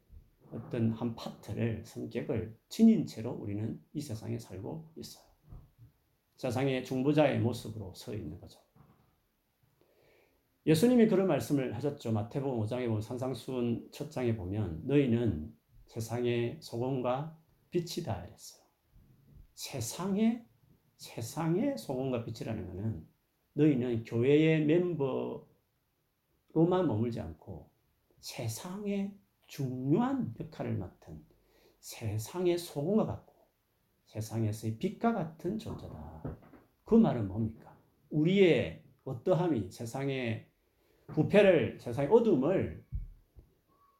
어떤 0.52 0.90
한 0.90 1.14
파트를 1.14 1.82
성격을 1.84 2.58
지닌 2.68 3.06
채로 3.06 3.30
우리는 3.32 3.80
이 3.94 4.00
세상에 4.00 4.38
살고 4.38 4.92
있어요. 4.96 5.24
세상의 6.36 6.84
중보자의 6.84 7.40
모습으로 7.40 7.94
서 7.94 8.14
있는 8.14 8.38
거죠. 8.38 8.60
예수님이 10.66 11.08
그런 11.08 11.26
말씀을 11.26 11.74
하셨죠. 11.74 12.12
마태복음 12.12 12.60
5장에 12.66 12.86
보면 12.86 13.00
산상수훈 13.00 13.88
첫 13.90 14.10
장에 14.10 14.36
보면 14.36 14.82
너희는 14.84 15.54
세상의 15.86 16.58
소금과 16.60 17.38
빛이다 17.70 18.26
이랬어요. 18.26 18.62
세상의 19.54 20.46
세상의 20.96 21.78
소금과 21.78 22.24
빛이라는 22.24 22.66
것은 22.66 23.06
너희는 23.54 24.04
교회의 24.04 24.66
멤버 24.66 25.48
로만 26.58 26.88
머물지 26.88 27.20
않고 27.20 27.70
세상의 28.18 29.16
중요한 29.46 30.34
역할을 30.40 30.76
맡은 30.76 31.24
세상의 31.78 32.58
소금과 32.58 33.06
같고 33.06 33.32
세상에서의 34.06 34.78
빛과 34.78 35.12
같은 35.12 35.56
존재다. 35.56 36.24
그 36.84 36.96
말은 36.96 37.28
뭡니까? 37.28 37.78
우리의 38.10 38.82
어떠함이 39.04 39.70
세상의 39.70 40.48
부패를, 41.06 41.78
세상의 41.80 42.10
어둠을 42.10 42.84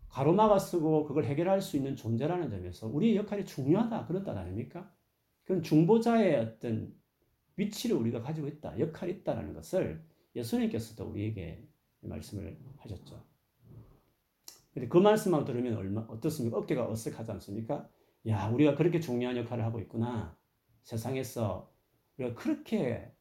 가로막아 0.08 0.58
쓰고 0.58 1.04
그걸 1.04 1.26
해결할 1.26 1.62
수 1.62 1.76
있는 1.76 1.94
존재라는 1.94 2.50
점에서 2.50 2.88
우리의 2.88 3.18
역할이 3.18 3.44
중요하다. 3.44 4.08
뜻 4.08 4.28
아닙니까? 4.30 4.92
그건 5.44 5.62
중보자의 5.62 6.34
어떤 6.34 6.92
위치를 7.54 7.94
우리가 7.94 8.20
가지고 8.20 8.48
있다. 8.48 8.80
역할이 8.80 9.12
있다는 9.12 9.52
것을 9.54 10.04
예수님께서도 10.34 11.04
우리에게 11.04 11.68
말씀을 12.00 12.58
하셨죠. 12.78 13.24
근데 14.72 14.88
그 14.88 14.98
말씀만 14.98 15.44
들으면 15.44 15.76
얼마, 15.76 16.02
어떻습니까? 16.02 16.58
어깨가 16.58 16.88
어색하지 16.88 17.32
않습니까? 17.32 17.88
야, 18.26 18.48
우리가 18.48 18.76
그렇게 18.76 19.00
중요한 19.00 19.36
역할을 19.36 19.64
하고 19.64 19.80
있구나. 19.80 20.36
세상에서 20.82 21.72
우리가 22.16 22.34
그렇게 22.34 23.12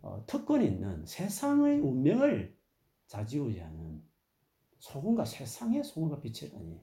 어, 0.00 0.24
특권이 0.26 0.66
있는 0.66 1.04
세상의 1.06 1.80
운명을 1.80 2.56
자지우지하는 3.06 4.02
소금과 4.78 5.24
세상의 5.24 5.82
소금과 5.82 6.20
빛이라니. 6.20 6.80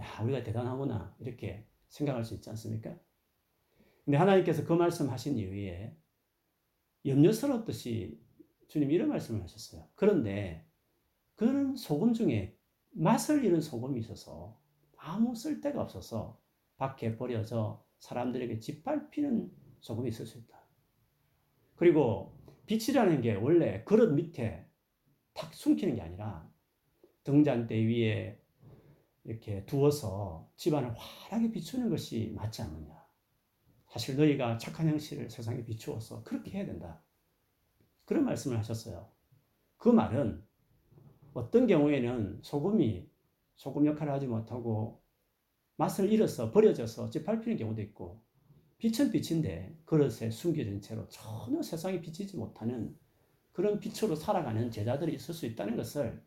야, 0.00 0.22
우리가 0.22 0.42
대단하구나. 0.42 1.14
이렇게 1.20 1.66
생각할 1.88 2.24
수 2.24 2.34
있지 2.34 2.50
않습니까? 2.50 2.98
근데 4.04 4.16
하나님께서 4.16 4.64
그 4.64 4.72
말씀 4.72 5.10
하신 5.10 5.38
이후에 5.38 5.96
염려스럽듯이 7.04 8.20
주님 8.68 8.90
이런 8.90 9.08
말씀을 9.08 9.42
하셨어요. 9.42 9.88
그런데 9.94 10.66
그런 11.36 11.76
소금 11.76 12.12
중에 12.12 12.56
맛을 12.90 13.44
잃은 13.44 13.60
소금이 13.60 14.00
있어서 14.00 14.60
아무 14.96 15.34
쓸데가 15.34 15.82
없어서 15.82 16.40
밖에 16.76 17.16
버려져 17.16 17.84
사람들에게 17.98 18.60
짓밟히는 18.60 19.50
소금이 19.80 20.08
있을 20.08 20.26
수 20.26 20.38
있다. 20.38 20.62
그리고 21.76 22.36
빛이라는 22.66 23.20
게 23.22 23.34
원래 23.34 23.82
그릇 23.84 24.12
밑에 24.12 24.66
탁 25.34 25.52
숨기는 25.54 25.94
게 25.96 26.02
아니라 26.02 26.48
등잔대 27.24 27.74
위에 27.74 28.40
이렇게 29.24 29.64
두어서 29.66 30.50
집안을 30.56 30.94
환하게 30.96 31.52
비추는 31.52 31.90
것이 31.90 32.32
맞지 32.34 32.62
않느냐. 32.62 33.02
사실 33.88 34.16
너희가 34.16 34.58
착한 34.58 34.88
형실을 34.88 35.30
세상에 35.30 35.64
비추어서 35.64 36.22
그렇게 36.24 36.50
해야 36.52 36.66
된다. 36.66 37.02
그런 38.12 38.26
말씀을 38.26 38.58
하셨어요. 38.58 39.08
그 39.78 39.88
말은 39.88 40.44
어떤 41.32 41.66
경우에는 41.66 42.40
소금이 42.42 43.08
소금 43.56 43.86
역할을 43.86 44.12
하지 44.12 44.26
못하고 44.26 45.00
맛을 45.76 46.12
잃어서 46.12 46.50
버려져서 46.50 47.08
짓밟히는 47.08 47.56
경우도 47.56 47.80
있고 47.80 48.22
빛은 48.76 49.12
빛인데 49.12 49.78
그릇에 49.86 50.30
숨겨진 50.30 50.82
채로 50.82 51.08
전혀 51.08 51.62
세상에 51.62 52.02
비치지 52.02 52.36
못하는 52.36 52.94
그런 53.52 53.80
빛으로 53.80 54.14
살아가는 54.14 54.70
제자들이 54.70 55.14
있을 55.14 55.32
수 55.32 55.46
있다는 55.46 55.74
것을 55.74 56.22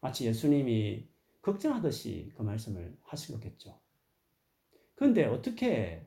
마치 0.00 0.24
예수님이 0.24 1.06
걱정하듯이 1.42 2.32
그 2.34 2.42
말씀을 2.44 2.96
하신 3.02 3.34
거겠죠. 3.34 3.78
그런데 4.94 5.26
어떻게 5.26 6.06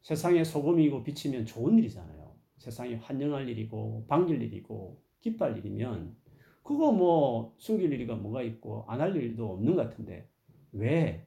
세상에 0.00 0.42
소금이고 0.44 1.02
빛이면 1.04 1.44
좋은 1.44 1.76
일이잖아요. 1.76 2.21
세상이 2.62 2.94
환영할 2.94 3.48
일이고 3.48 4.06
반길 4.08 4.40
일이고 4.42 5.02
기뻐할 5.20 5.58
일이면 5.58 6.16
그거 6.62 6.92
뭐 6.92 7.54
숨길 7.58 7.92
일이가 7.92 8.14
뭐가 8.16 8.42
있고 8.42 8.84
안 8.88 9.00
할 9.00 9.16
일도 9.16 9.54
없는 9.54 9.74
것 9.74 9.82
같은데 9.82 10.28
왜 10.72 11.26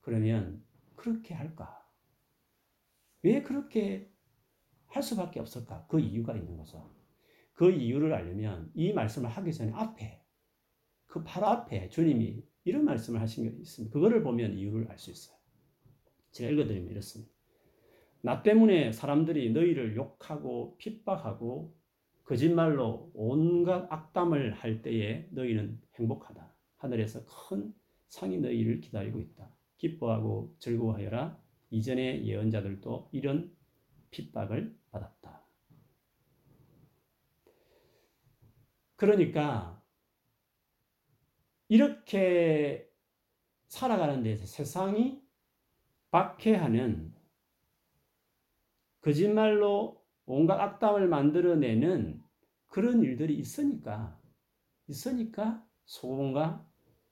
그러면 0.00 0.64
그렇게 0.96 1.34
할까? 1.34 1.86
왜 3.22 3.42
그렇게 3.42 4.10
할 4.86 5.02
수밖에 5.02 5.38
없을까? 5.40 5.86
그 5.88 6.00
이유가 6.00 6.34
있는 6.34 6.56
거죠. 6.56 6.90
그 7.52 7.70
이유를 7.70 8.14
알려면 8.14 8.70
이 8.74 8.92
말씀을 8.94 9.28
하기 9.28 9.52
전에 9.52 9.72
앞에 9.72 10.22
그 11.06 11.22
바로 11.22 11.46
앞에 11.46 11.90
주님이 11.90 12.42
이런 12.64 12.84
말씀을 12.86 13.20
하신 13.20 13.44
게 13.44 13.56
있습니다. 13.60 13.92
그거를 13.92 14.22
보면 14.22 14.54
이유를 14.56 14.90
알 14.90 14.98
수 14.98 15.10
있어요. 15.10 15.36
제가 16.32 16.50
읽어드리면 16.52 16.90
이렇습니다. 16.90 17.30
나 18.22 18.42
때문에 18.42 18.92
사람들이 18.92 19.52
너희를 19.52 19.96
욕하고 19.96 20.76
핍박하고 20.78 21.74
거짓말로 22.24 23.10
온갖 23.14 23.86
악담을 23.90 24.52
할 24.52 24.82
때에 24.82 25.26
너희는 25.30 25.80
행복하다. 25.96 26.54
하늘에서 26.76 27.24
큰 27.26 27.74
상이 28.08 28.38
너희를 28.38 28.80
기다리고 28.80 29.20
있다. 29.20 29.50
기뻐하고 29.78 30.54
즐거워하여라. 30.58 31.38
이전의 31.70 32.26
예언자들도 32.26 33.08
이런 33.12 33.54
핍박을 34.10 34.76
받았다. 34.90 35.40
그러니까 38.96 39.82
이렇게 41.68 42.90
살아가는 43.68 44.22
데서 44.22 44.44
세상이 44.44 45.22
박해하는 46.10 47.14
거짓말로 49.00 50.02
온갖 50.26 50.60
악담을 50.60 51.08
만들어내는 51.08 52.22
그런 52.66 53.02
일들이 53.02 53.36
있으니까 53.38 54.18
있으니까 54.86 55.64
소금과 55.86 56.66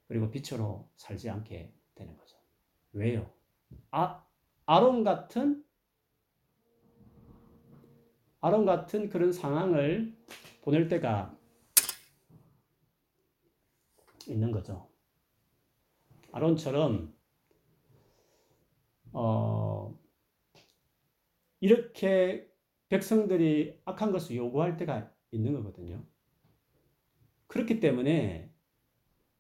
그리고 0.06 0.30
빛으로 0.30 0.88
살지 0.96 1.28
않게 1.30 1.72
되는 1.94 2.16
거죠. 2.16 2.38
왜요? 2.92 3.30
아, 3.90 4.24
아론 4.66 5.04
같은 5.04 5.64
아론 8.40 8.64
같은 8.64 9.08
그런 9.08 9.32
상황을 9.32 10.16
보낼 10.62 10.88
때가 10.88 11.36
있는 14.28 14.52
거죠. 14.52 14.88
아론처럼 16.32 17.12
어, 19.12 19.77
이렇게 21.60 22.48
백성들이 22.88 23.80
악한 23.84 24.12
것을 24.12 24.36
요구할 24.36 24.76
때가 24.76 25.10
있는 25.30 25.52
거거든요. 25.54 26.04
그렇기 27.46 27.80
때문에 27.80 28.52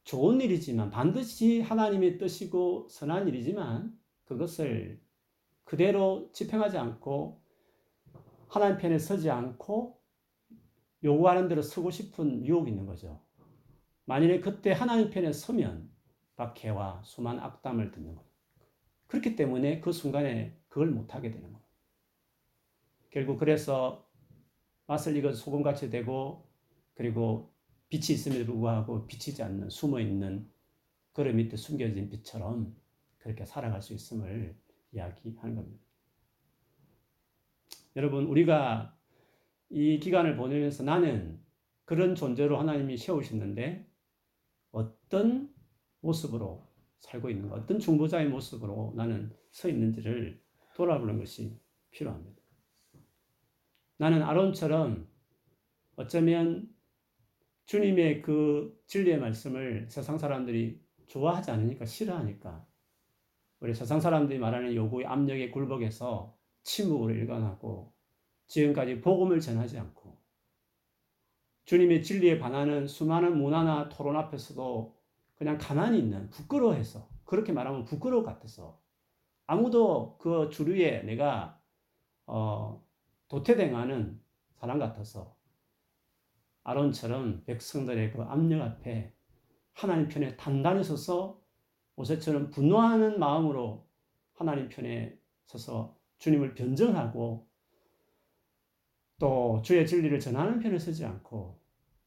좋은 0.04 0.40
일이지만 0.40 0.90
반드시 0.90 1.60
하나님의 1.60 2.18
뜻이고 2.18 2.88
선한 2.90 3.28
일이지만 3.28 3.98
그것을 4.24 5.00
그대로 5.64 6.30
집행하지 6.32 6.78
않고 6.78 7.42
하나님 8.48 8.78
편에 8.78 8.98
서지 8.98 9.30
않고 9.30 10.00
요구하는 11.04 11.48
대로 11.48 11.62
서고 11.62 11.90
싶은 11.90 12.44
유혹이 12.44 12.70
있는 12.70 12.86
거죠. 12.86 13.22
만일에 14.06 14.40
그때 14.40 14.72
하나님 14.72 15.10
편에 15.10 15.32
서면 15.32 15.90
박해와 16.36 17.02
수많은 17.04 17.40
악담을 17.40 17.90
듣는 17.90 18.14
거예요. 18.14 18.28
그렇기 19.06 19.36
때문에 19.36 19.80
그 19.80 19.92
순간에 19.92 20.58
그걸 20.68 20.88
못하게 20.90 21.30
되는 21.30 21.52
거예요. 21.52 21.67
결국 23.10 23.38
그래서 23.38 24.08
맛을 24.86 25.16
익어 25.16 25.32
소금같이 25.32 25.90
되고 25.90 26.48
그리고 26.94 27.52
빛이 27.88 28.14
있음에도 28.14 28.46
불구하고 28.46 29.06
비치지 29.06 29.42
않는 29.42 29.70
숨어 29.70 30.00
있는 30.00 30.48
그릇 31.12 31.32
밑에 31.32 31.56
숨겨진 31.56 32.10
빛처럼 32.10 32.76
그렇게 33.18 33.44
살아갈 33.44 33.82
수 33.82 33.94
있음을 33.94 34.56
이야기하는 34.92 35.54
겁니다. 35.54 35.84
여러분 37.96 38.26
우리가 38.26 38.96
이 39.70 39.98
기간을 39.98 40.36
보내면서 40.36 40.84
나는 40.84 41.40
그런 41.84 42.14
존재로 42.14 42.58
하나님이 42.58 42.96
세우셨는데 42.96 43.86
어떤 44.70 45.52
모습으로 46.00 46.66
살고 47.00 47.30
있는가, 47.30 47.54
어떤 47.56 47.78
중보자의 47.78 48.28
모습으로 48.28 48.92
나는 48.96 49.32
서 49.50 49.68
있는지를 49.68 50.42
돌아보는 50.74 51.18
것이 51.18 51.58
필요합니다. 51.90 52.37
나는 53.98 54.22
아론처럼 54.22 55.08
어쩌면 55.96 56.68
주님의 57.66 58.22
그 58.22 58.80
진리의 58.86 59.18
말씀을 59.18 59.86
세상 59.90 60.16
사람들이 60.16 60.80
좋아하지 61.08 61.50
않으니까 61.50 61.84
싫어하니까 61.84 62.64
우리 63.60 63.74
세상 63.74 64.00
사람들이 64.00 64.38
말하는 64.38 64.74
요구의 64.74 65.06
압력에 65.06 65.50
굴복해서 65.50 66.36
침묵으로 66.62 67.12
일관하고 67.12 67.92
지금까지 68.46 69.00
복음을 69.00 69.40
전하지 69.40 69.78
않고 69.78 70.16
주님의 71.64 72.02
진리에 72.02 72.38
반하는 72.38 72.86
수많은 72.86 73.36
문화나 73.36 73.88
토론 73.88 74.16
앞에서도 74.16 74.96
그냥 75.34 75.58
가만히 75.58 75.98
있는 75.98 76.30
부끄러워해서 76.30 77.08
그렇게 77.24 77.52
말하면 77.52 77.84
부끄러워 77.84 78.22
같아서 78.22 78.80
아무도 79.46 80.16
그 80.18 80.48
주류에 80.50 81.02
내가 81.02 81.60
어, 82.26 82.82
도태당하는 83.28 84.20
사람 84.56 84.78
같아서 84.78 85.36
아론처럼 86.64 87.44
백성들의 87.44 88.12
그 88.12 88.22
압력 88.22 88.62
앞에 88.62 89.14
하나님 89.72 90.08
편에 90.08 90.36
단단히 90.36 90.82
서서 90.82 91.40
모세처럼 91.94 92.50
분노하는 92.50 93.18
마음으로 93.18 93.88
하나님 94.34 94.68
편에 94.68 95.18
서서 95.46 95.96
주님을 96.18 96.54
변정하고 96.54 97.48
또 99.18 99.62
주의 99.62 99.86
진리를 99.86 100.18
전하는 100.20 100.58
편에 100.60 100.78
서지 100.78 101.04
않고 101.04 101.60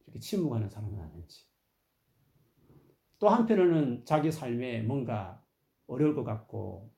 이렇게 0.06 0.18
침묵하는 0.18 0.68
사람은 0.68 0.98
아닌지. 0.98 1.46
또 3.18 3.28
한편으로는 3.28 4.04
자기 4.04 4.32
삶에 4.32 4.82
뭔가 4.82 5.42
어려울 5.86 6.14
것 6.14 6.24
같고 6.24 6.92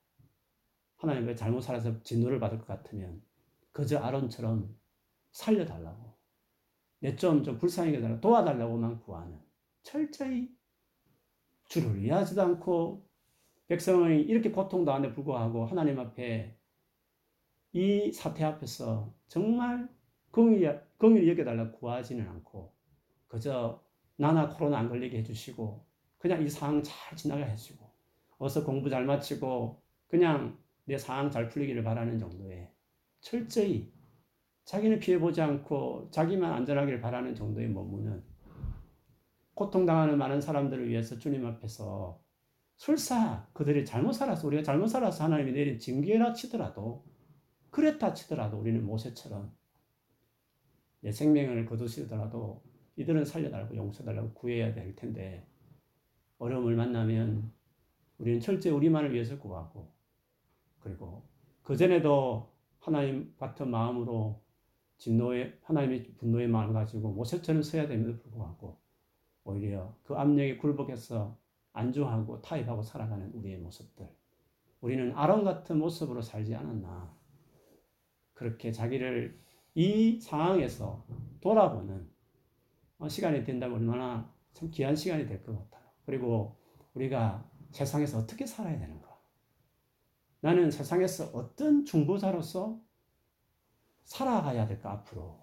하나님의 0.97 1.35
잘못 1.35 1.61
살아서 1.61 2.01
진노를 2.01 2.39
받을 2.39 2.57
것 2.57 2.65
같으면 2.65 3.21
그저 3.75 3.99
아론처럼 3.99 4.73
살려달라고. 5.31 6.15
내 7.01 7.15
좀 7.17 7.43
좀 7.43 7.57
불쌍하게 7.57 8.01
달라 8.01 8.21
도와달라고만 8.21 9.01
구하는. 9.01 9.39
철저히 9.83 10.55
주를 11.65 12.01
위하지도 12.01 12.41
않고 12.41 13.07
백성이 13.67 14.21
이렇게 14.21 14.51
고통당하는데 14.51 15.13
불구하고 15.15 15.65
하나님 15.65 15.99
앞에 15.99 16.57
이 17.73 18.11
사태 18.13 18.45
앞에서 18.45 19.13
정말 19.27 19.89
긍휼히, 20.31 20.65
여겨달라고 21.29 21.79
구하지는 21.79 22.27
않고 22.29 22.73
그저 23.27 23.83
나나 24.17 24.49
코로나 24.49 24.79
안 24.79 24.89
걸리게 24.89 25.19
해주시고 25.19 25.85
그냥 26.17 26.43
이 26.43 26.49
상황 26.49 26.81
잘 26.83 27.17
지나가 27.17 27.45
해주고 27.45 27.91
어서 28.37 28.63
공부 28.65 28.89
잘 28.89 29.05
마치고 29.05 29.83
그냥 30.07 30.57
내 30.85 30.97
상황 30.97 31.29
잘 31.31 31.49
풀리기를 31.49 31.83
바라는 31.83 32.19
정도의 32.19 32.71
철저히 33.25 33.91
자기는 34.65 34.99
피해보지 34.99 35.41
않고 35.41 36.09
자기만 36.11 36.53
안전하기를 36.53 37.01
바라는 37.01 37.33
정도의 37.33 37.69
머무는 37.69 38.23
고통당하는 39.55 40.15
많은 40.19 40.39
사람들을 40.39 40.87
위해서 40.87 41.17
주님 41.17 41.43
앞에서 41.43 42.21
설사 42.77 43.47
그들이 43.53 43.83
잘못 43.83 44.11
살아서 44.11 44.45
우리가 44.45 44.61
잘못 44.61 44.87
살아서 44.87 45.23
하나님이 45.23 45.53
내린 45.53 45.79
징계라 45.79 46.33
치더라도 46.33 47.03
그랬다 47.71 48.13
치더라도 48.13 48.59
우리는 48.59 48.85
모세처럼 48.85 49.51
내 50.99 51.11
생명을 51.11 51.65
거두시더라도 51.65 52.63
이들은 52.95 53.25
살려달라고 53.25 53.75
용서달라고 53.75 54.33
구해야 54.33 54.71
될 54.71 54.95
텐데 54.95 55.47
어려움을 56.37 56.75
만나면 56.75 57.51
우리는 58.19 58.39
철저히 58.39 58.71
우리만을 58.71 59.13
위해서 59.13 59.39
구하고 59.39 59.91
그리고 60.79 61.27
그전에도 61.63 62.54
하나님 62.85 63.33
같은 63.37 63.69
마음으로 63.71 64.41
진노의 64.97 65.59
하나님의 65.63 66.15
분노의 66.17 66.47
마음을 66.47 66.73
가지고 66.73 67.11
모세처럼 67.13 67.63
서야 67.63 67.87
됨에도 67.87 68.17
불구하고 68.19 68.77
오히려 69.43 69.95
그 70.03 70.13
압력에 70.15 70.57
굴복해서 70.57 71.35
안주하고 71.73 72.41
타협하고 72.41 72.83
살아가는 72.83 73.31
우리의 73.33 73.57
모습들 73.57 74.07
우리는 74.81 75.11
아론 75.15 75.43
같은 75.43 75.79
모습으로 75.79 76.21
살지 76.21 76.53
않았나 76.55 77.11
그렇게 78.33 78.71
자기를 78.71 79.39
이 79.73 80.19
상황에서 80.21 81.05
돌아보는 81.41 82.07
어, 82.99 83.09
시간이 83.09 83.43
된다면 83.43 83.77
얼마나 83.79 84.31
참 84.53 84.69
귀한 84.71 84.95
시간이 84.95 85.25
될 85.25 85.43
것 85.43 85.53
같아요. 85.57 85.89
그리고 86.05 86.55
우리가 86.93 87.49
세상에서 87.71 88.19
어떻게 88.19 88.45
살아야 88.45 88.77
되는가? 88.79 89.04
나는 90.45 90.69
세상에서 90.69 91.31
어떤 91.33 91.85
중보자로서 91.85 92.79
살아가야 94.03 94.67
될까, 94.67 94.91
앞으로? 94.91 95.39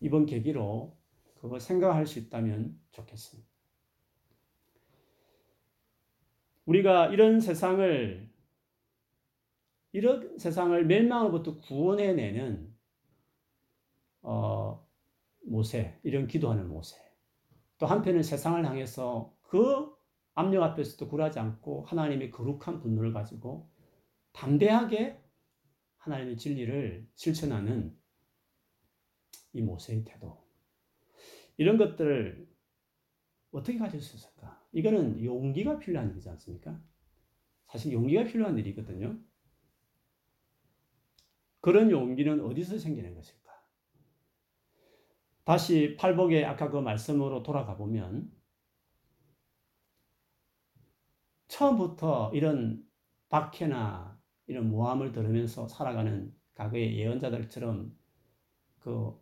이번 0.00 0.26
계기로 0.26 0.98
그거 1.36 1.60
생각할 1.60 2.04
수 2.04 2.18
있다면 2.18 2.76
좋겠습니다. 2.90 3.48
우리가 6.64 7.10
이런 7.10 7.38
세상을, 7.38 8.28
이런 9.92 10.36
세상을 10.36 10.84
멸망으로부터 10.84 11.60
구원해내는 11.60 12.74
어, 14.22 14.84
모세, 15.44 15.96
이런 16.02 16.26
기도하는 16.26 16.66
모세. 16.66 16.96
또 17.78 17.86
한편은 17.86 18.24
세상을 18.24 18.66
향해서 18.66 19.32
그 19.42 19.94
압력 20.34 20.64
앞에서도 20.64 21.06
굴하지 21.08 21.38
않고 21.38 21.84
하나님의 21.84 22.32
거룩한 22.32 22.80
분노를 22.80 23.12
가지고 23.12 23.69
담대하게 24.32 25.22
하나님의 25.98 26.36
진리를 26.36 27.08
실천하는 27.14 27.96
이 29.52 29.62
모세의 29.62 30.04
태도. 30.04 30.46
이런 31.56 31.76
것들을 31.76 32.48
어떻게 33.50 33.78
가질 33.78 34.00
수 34.00 34.16
있을까? 34.16 34.64
이거는 34.72 35.22
용기가 35.24 35.78
필요한 35.78 36.10
일이지 36.10 36.28
않습니까? 36.30 36.80
사실 37.66 37.92
용기가 37.92 38.24
필요한 38.24 38.56
일이거든요. 38.58 39.18
그런 41.60 41.90
용기는 41.90 42.40
어디서 42.40 42.78
생기는 42.78 43.14
것일까? 43.14 43.50
다시 45.44 45.96
팔복의 45.98 46.44
아까 46.44 46.70
그 46.70 46.78
말씀으로 46.78 47.42
돌아가 47.42 47.76
보면 47.76 48.32
처음부터 51.48 52.30
이런 52.34 52.88
박해나 53.28 54.19
이런 54.50 54.68
모함을 54.68 55.12
들으면서 55.12 55.68
살아가는 55.68 56.34
과거의 56.54 56.98
예언자들처럼 56.98 57.96
그 58.80 59.16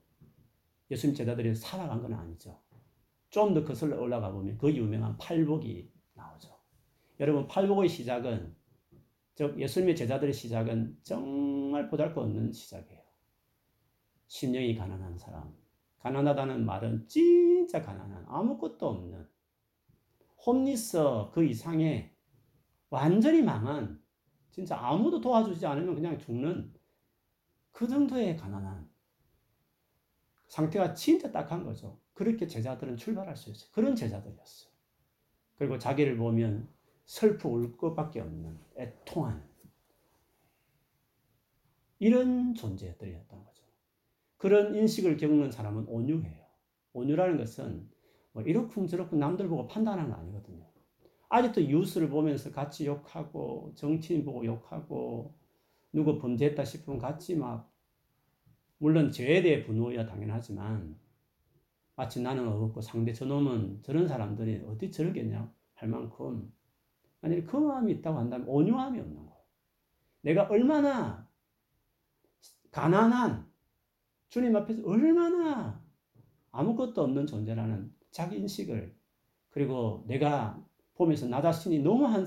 예수님 0.90 1.14
제자들이 1.14 1.54
살아간 1.54 2.00
건 2.00 2.14
아니죠. 2.14 2.58
좀 3.28 3.52
더 3.52 3.62
거슬러 3.62 4.00
올라가 4.00 4.32
보면 4.32 4.56
그 4.56 4.74
유명한 4.74 5.18
팔복이 5.18 5.92
나오죠. 6.14 6.48
여러분 7.20 7.46
팔복의 7.46 7.90
시작은 7.90 8.56
즉 9.34 9.60
예수님의 9.60 9.96
제자들의 9.96 10.32
시작은 10.32 10.98
정말 11.02 11.90
보잘것없는 11.90 12.52
시작이에요. 12.52 13.02
심령이 14.28 14.74
가난한 14.76 15.18
사람. 15.18 15.54
가난하다는 15.98 16.64
말은 16.64 17.06
진짜 17.06 17.82
가난한 17.82 18.24
아무것도 18.28 18.88
없는 18.88 19.28
홈리스 20.46 20.98
그 21.32 21.44
이상의 21.44 22.14
완전히 22.88 23.42
망한 23.42 24.00
진짜 24.58 24.76
아무도 24.76 25.20
도와주지 25.20 25.64
않으면 25.66 25.94
그냥 25.94 26.18
죽는 26.18 26.74
그 27.70 27.86
정도의 27.86 28.36
가난한 28.36 28.90
상태가 30.48 30.94
진짜 30.94 31.30
딱한 31.30 31.62
거죠. 31.62 32.00
그렇게 32.12 32.48
제자들은 32.48 32.96
출발할 32.96 33.36
수 33.36 33.50
있어요. 33.50 33.70
그런 33.72 33.94
제자들이었어요. 33.94 34.72
그리고 35.54 35.78
자기를 35.78 36.16
보면 36.16 36.68
슬프 37.04 37.46
울 37.46 37.76
것밖에 37.76 38.18
없는 38.18 38.58
애통한 38.76 39.48
이런 42.00 42.52
존재들이었던 42.52 43.44
거죠. 43.44 43.64
그런 44.38 44.74
인식을 44.74 45.18
겪는 45.18 45.52
사람은 45.52 45.86
온유해요. 45.86 46.44
온유라는 46.94 47.36
것은 47.38 47.88
뭐 48.32 48.42
이렇쿵저렇쿵 48.42 49.20
남들 49.20 49.48
보고 49.48 49.68
판단하는 49.68 50.10
거 50.10 50.16
아니거든요. 50.16 50.67
아직도 51.28 51.62
뉴스를 51.62 52.08
보면서 52.08 52.50
같이 52.50 52.86
욕하고 52.86 53.72
정치인 53.74 54.24
보고 54.24 54.44
욕하고 54.44 55.34
누구 55.92 56.18
범죄했다 56.18 56.64
싶으면 56.64 56.98
같이 56.98 57.36
막 57.36 57.72
물론 58.78 59.10
죄에 59.10 59.42
대해 59.42 59.64
분노야 59.64 60.06
당연하지만 60.06 60.98
마치 61.96 62.22
나는 62.22 62.46
어둡고 62.48 62.80
상대 62.80 63.12
저놈은 63.12 63.82
저런 63.82 64.06
사람들이 64.06 64.62
어디 64.66 64.90
저러겠냐 64.90 65.52
할 65.74 65.88
만큼 65.88 66.52
만약에 67.20 67.42
그 67.42 67.56
마음이 67.56 67.92
있다고 67.94 68.18
한다면 68.18 68.46
온유함이 68.48 69.00
없는 69.00 69.16
거예요. 69.16 69.42
내가 70.20 70.44
얼마나 70.44 71.28
가난한 72.70 73.50
주님 74.28 74.54
앞에서 74.56 74.82
얼마나 74.84 75.82
아무것도 76.52 77.02
없는 77.02 77.26
존재라는 77.26 77.92
자기 78.10 78.36
인식을 78.36 78.96
그리고 79.50 80.04
내가 80.06 80.62
보면서 80.98 81.26
나 81.26 81.40
자신이 81.40 81.78
너무 81.78 82.04
한, 82.06 82.26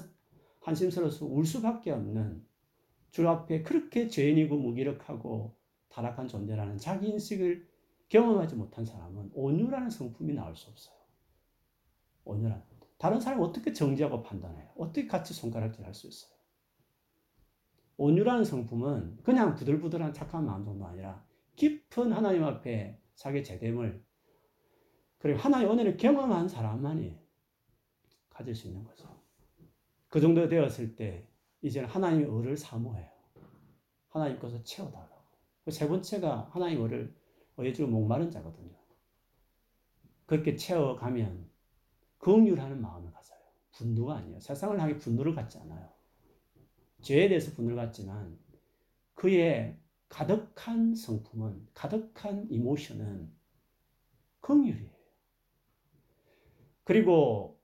한심스러워서 0.61 1.25
울 1.25 1.45
수밖에 1.45 1.91
없는 1.91 2.43
주 3.11 3.27
앞에 3.27 3.61
그렇게 3.63 4.07
죄인이고 4.07 4.57
무기력하고 4.57 5.55
타락한 5.89 6.29
존재라는 6.29 6.77
자기 6.77 7.09
인식을 7.09 7.67
경험하지 8.07 8.55
못한 8.55 8.85
사람은 8.85 9.31
온유라는 9.33 9.89
성품이 9.89 10.33
나올 10.33 10.55
수 10.55 10.69
없어요. 10.69 10.95
온유란 12.23 12.63
다른 12.97 13.19
사람을 13.19 13.43
어떻게 13.45 13.73
정지하고 13.73 14.23
판단해요? 14.23 14.69
어떻게 14.77 15.05
같이 15.07 15.33
손가락질 15.33 15.85
할 15.85 15.93
수 15.93 16.07
있어요? 16.07 16.31
온유라는 17.97 18.45
성품은 18.45 19.19
그냥 19.23 19.53
부들부들한 19.53 20.13
착한 20.13 20.45
마음 20.45 20.63
정도 20.63 20.85
아니라 20.85 21.23
깊은 21.57 22.13
하나님 22.13 22.43
앞에 22.43 22.99
자기 23.15 23.43
제됨을 23.43 24.03
그리고 25.19 25.39
하나의 25.39 25.69
은혜를 25.69 25.97
경험한 25.97 26.47
사람만이 26.47 27.20
가질 28.41 28.55
수 28.55 28.67
있는 28.67 28.83
거죠. 28.83 29.07
그 30.09 30.19
정도 30.19 30.47
되었을 30.47 30.95
때 30.95 31.27
이제는 31.61 31.87
하나님의 31.87 32.27
의를 32.27 32.57
사모해요. 32.57 33.09
하나님께서 34.09 34.61
채워달라고. 34.63 35.21
그세 35.63 35.87
번째가 35.87 36.49
하나님 36.51 36.81
의를 36.81 37.15
의지로 37.57 37.87
목마른 37.87 38.31
자거든요. 38.31 38.75
그렇게 40.25 40.55
채워가면 40.55 41.49
긍휼하는 42.17 42.81
마음을 42.81 43.11
가져요. 43.11 43.39
분노가 43.73 44.17
아니에요. 44.17 44.39
세상을 44.39 44.79
향해 44.79 44.97
분노를 44.97 45.35
갖지 45.35 45.59
않아요. 45.59 45.89
죄에 47.01 47.29
대해서 47.29 47.51
분노를 47.53 47.77
갖지만 47.77 48.37
그의 49.13 49.77
가득한 50.09 50.95
성품은 50.95 51.67
가득한 51.73 52.47
이모션은 52.49 53.31
긍휼이에요. 54.41 54.89
그리고 56.83 57.60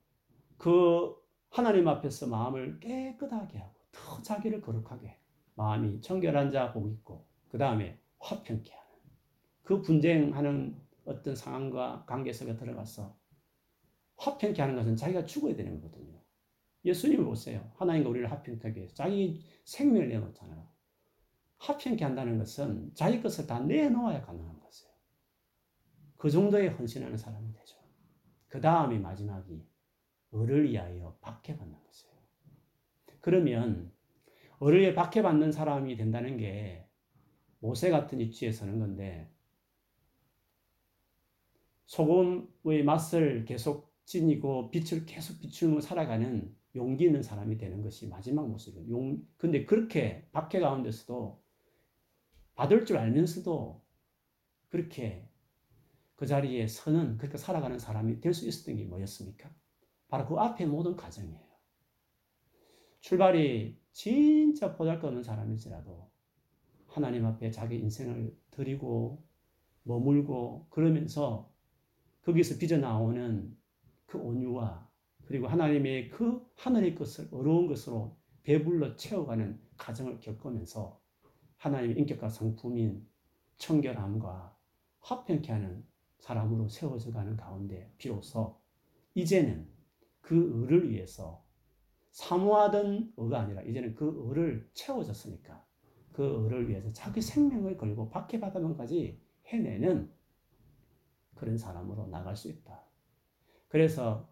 그 0.58 1.16
하나님 1.50 1.88
앞에서 1.88 2.28
마음을 2.28 2.80
깨끗하게 2.80 3.60
하고 3.60 3.74
더 3.92 4.22
자기를 4.22 4.62
거룩하게 4.62 5.18
마음이 5.56 6.02
청결한 6.02 6.52
자 6.52 6.74
복 6.74 6.90
있고 6.90 7.28
그 7.50 7.58
다음에 7.58 8.00
화평케 8.20 8.72
하는 8.72 8.88
그 9.64 9.82
분쟁하는 9.82 10.80
어떤 11.06 11.36
상황과 11.36 12.06
관계 12.06 12.34
속에 12.34 12.56
들어가서 12.58 13.18
화평케 14.18 14.62
하는 14.62 14.76
것은 14.76 14.96
자기가 14.96 15.26
죽어야 15.26 15.56
되는 15.56 15.80
거거든요. 15.82 16.20
예수님을 16.86 17.26
보세요. 17.26 17.72
하나님과 17.76 18.10
우리를 18.10 18.32
화평케 18.32 18.82
해서 18.82 18.94
자기 18.94 19.44
생명을 19.66 20.10
내놓잖아요. 20.10 20.68
화평케 21.60 22.04
한다는 22.04 22.38
것은 22.38 22.92
자기 22.94 23.22
것을 23.22 23.48
다 23.48 23.60
내놓아야 23.60 24.22
가능한 24.22 24.60
것이에요. 24.60 24.94
그 26.18 26.30
정도의 26.30 26.70
헌신하는 26.70 27.18
사람이 27.18 27.54
되죠. 27.54 27.78
그 28.48 28.62
다음이 28.62 29.00
마지막이 29.00 29.66
을을 30.34 30.70
위하여 30.70 31.18
박해받는 31.22 31.78
것이에요. 31.84 32.16
그러면 33.22 33.92
을을 34.62 34.82
위해 34.82 34.94
박해받는 34.96 35.52
사람이 35.52 35.96
된다는 35.98 36.38
게 36.38 36.88
모세 37.60 37.90
같은 37.90 38.20
위치에 38.20 38.52
서는 38.52 38.80
건데 38.80 39.32
소금의 41.86 42.84
맛을 42.84 43.46
계속 43.46 43.94
지니고 44.06 44.72
빛을 44.72 45.06
계속 45.06 45.40
비추며 45.40 45.82
살아가는 45.82 46.56
용기 46.76 47.06
있는 47.06 47.24
사람이 47.24 47.58
되는 47.58 47.82
것이 47.82 48.08
마지막 48.08 48.48
모습이에요. 48.50 48.90
용, 48.90 49.26
근데 49.38 49.66
그렇게 49.66 50.28
박해 50.32 50.60
가운데서도 50.60 51.42
받을 52.56 52.86
줄 52.86 52.98
알면서도 52.98 53.82
그렇게 54.70 55.30
그 56.16 56.26
자리에 56.28 56.68
서는 56.68 57.18
그렇게 57.18 57.38
살아가는 57.38 57.80
사람이 57.80 58.22
될 58.22 58.34
수 58.34 58.48
있었던 58.48 58.76
게 58.78 58.86
뭐였습니까? 58.86 59.50
바로 60.08 60.26
그 60.26 60.36
앞에 60.36 60.66
모든 60.66 60.96
과정이에요. 60.96 61.48
출발이 63.02 63.80
진짜 63.92 64.76
보잘것없는 64.76 65.24
사람일지라도 65.24 66.10
하나님 66.88 67.26
앞에 67.26 67.52
자기 67.52 67.78
인생을 67.78 68.36
드리고 68.52 69.24
머물고 69.84 70.68
그러면서 70.70 71.52
거기서 72.24 72.58
빚어나오는 72.58 73.58
그 74.06 74.18
온유와 74.18 74.88
그리고 75.26 75.48
하나님의 75.48 76.10
그 76.10 76.46
하늘의 76.56 76.96
것을 76.96 77.28
어려운 77.32 77.68
것으로 77.68 78.18
배불러 78.44 78.96
채워가는 78.96 79.60
과정을 79.78 80.20
겪으면서 80.20 81.02
하나님의 81.58 81.98
인격과 82.00 82.30
성품인 82.30 83.06
청결함과 83.58 84.58
화평케 85.00 85.52
하는 85.52 85.86
사람으로 86.20 86.70
세워져 86.70 87.12
가는 87.12 87.36
가운데 87.36 87.94
비로소 87.98 88.60
이제는 89.16 89.68
그 90.28 90.36
의를 90.36 90.90
위해서 90.90 91.42
사모하던 92.12 93.14
의가 93.16 93.40
아니라 93.40 93.62
이제는 93.62 93.96
그 93.96 94.26
의를 94.28 94.70
채워졌으니까 94.74 95.66
그 96.12 96.44
의를 96.44 96.68
위해서 96.68 96.92
자기 96.92 97.22
생명을 97.22 97.78
걸고 97.78 98.10
박해받으면까지 98.10 99.22
해내는 99.46 100.12
그런 101.34 101.58
사람으로 101.58 102.08
나갈 102.08 102.36
수 102.36 102.50
있다. 102.50 102.84
그래서 103.70 104.28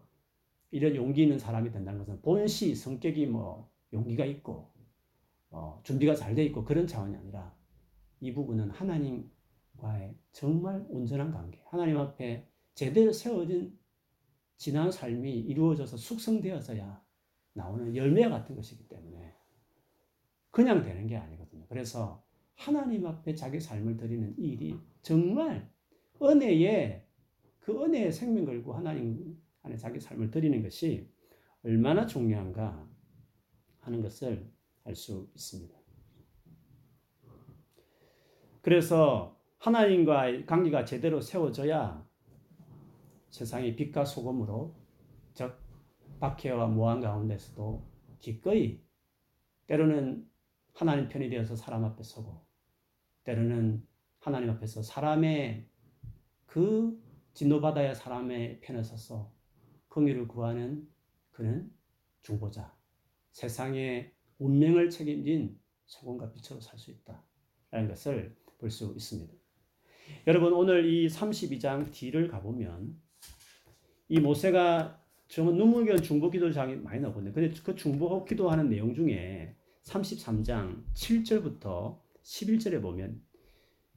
이런 0.70 0.94
용기 0.96 1.22
있는 1.22 1.38
사람이 1.38 1.70
된다는 1.70 2.00
것은 2.00 2.20
본시 2.20 2.74
성격이 2.74 3.26
뭐 3.28 3.70
용기가 3.94 4.26
있고 4.26 4.70
어, 5.48 5.80
준비가 5.82 6.14
잘 6.14 6.34
돼 6.34 6.44
있고 6.44 6.62
그런 6.62 6.86
차원이 6.86 7.16
아니라 7.16 7.56
이 8.20 8.34
부분은 8.34 8.68
하나님과의 8.68 10.14
정말 10.32 10.84
온전한 10.90 11.32
관계, 11.32 11.62
하나님 11.70 11.96
앞에 11.96 12.46
제대로 12.74 13.14
세워진 13.14 13.78
지난 14.56 14.90
삶이 14.90 15.40
이루어져서 15.40 15.96
숙성되어서야 15.96 17.02
나오는 17.52 17.94
열매 17.94 18.28
같은 18.28 18.54
것이기 18.54 18.88
때문에 18.88 19.34
그냥 20.50 20.82
되는 20.82 21.06
게 21.06 21.16
아니거든요. 21.16 21.66
그래서 21.68 22.24
하나님 22.54 23.06
앞에 23.06 23.34
자기 23.34 23.60
삶을 23.60 23.96
드리는 23.96 24.34
일이 24.38 24.78
정말 25.02 25.70
은혜에 26.22 27.06
그 27.60 27.84
은혜의 27.84 28.12
생명 28.12 28.44
걸고 28.44 28.72
하나님 28.72 29.38
안에 29.62 29.76
자기 29.76 30.00
삶을 30.00 30.30
드리는 30.30 30.62
것이 30.62 31.10
얼마나 31.62 32.06
중요한가 32.06 32.88
하는 33.80 34.00
것을 34.02 34.50
알 34.84 34.94
수 34.94 35.28
있습니다. 35.34 35.76
그래서 38.62 39.36
하나님과의 39.58 40.46
관계가 40.46 40.84
제대로 40.84 41.20
세워져야 41.20 42.05
세상의 43.36 43.76
빛과 43.76 44.06
소금으로 44.06 44.74
즉 45.34 45.60
박해와 46.20 46.68
모함 46.68 47.02
가운데서도 47.02 47.86
기꺼이 48.18 48.80
때로는 49.66 50.26
하나님 50.72 51.08
편이 51.08 51.28
되어서 51.28 51.54
사람 51.54 51.84
앞에 51.84 52.02
서고 52.02 52.46
때로는 53.24 53.86
하나님 54.20 54.48
앞에서 54.50 54.82
사람의 54.82 55.68
그그 56.46 56.98
진노받아야 57.34 57.92
사람의 57.92 58.60
편에 58.62 58.82
서서 58.82 59.30
긍휼을 59.88 60.28
구하는 60.28 60.88
그는 61.30 61.70
중보자. 62.22 62.74
세상의 63.32 64.14
운명을 64.38 64.88
책임진 64.88 65.60
소금과 65.84 66.32
빛으로 66.32 66.60
살 66.60 66.78
수 66.78 66.90
있다. 66.90 67.22
라는 67.70 67.88
것을 67.88 68.34
볼 68.58 68.70
수 68.70 68.94
있습니다. 68.96 69.34
여러분 70.26 70.54
오늘 70.54 70.86
이 70.86 71.06
32장 71.08 71.92
뒤를 71.92 72.28
가보면 72.28 73.05
이 74.08 74.20
모세가 74.20 75.00
정말 75.28 75.54
눈물겨운 75.54 76.02
중보 76.02 76.30
기도장이 76.30 76.76
많이 76.76 77.00
나오거든요. 77.00 77.32
근데 77.32 77.52
그 77.62 77.74
중보 77.74 78.24
기도하는 78.24 78.68
내용 78.68 78.94
중에 78.94 79.54
33장 79.82 80.84
7절부터 80.94 81.98
11절에 82.22 82.80
보면 82.80 83.20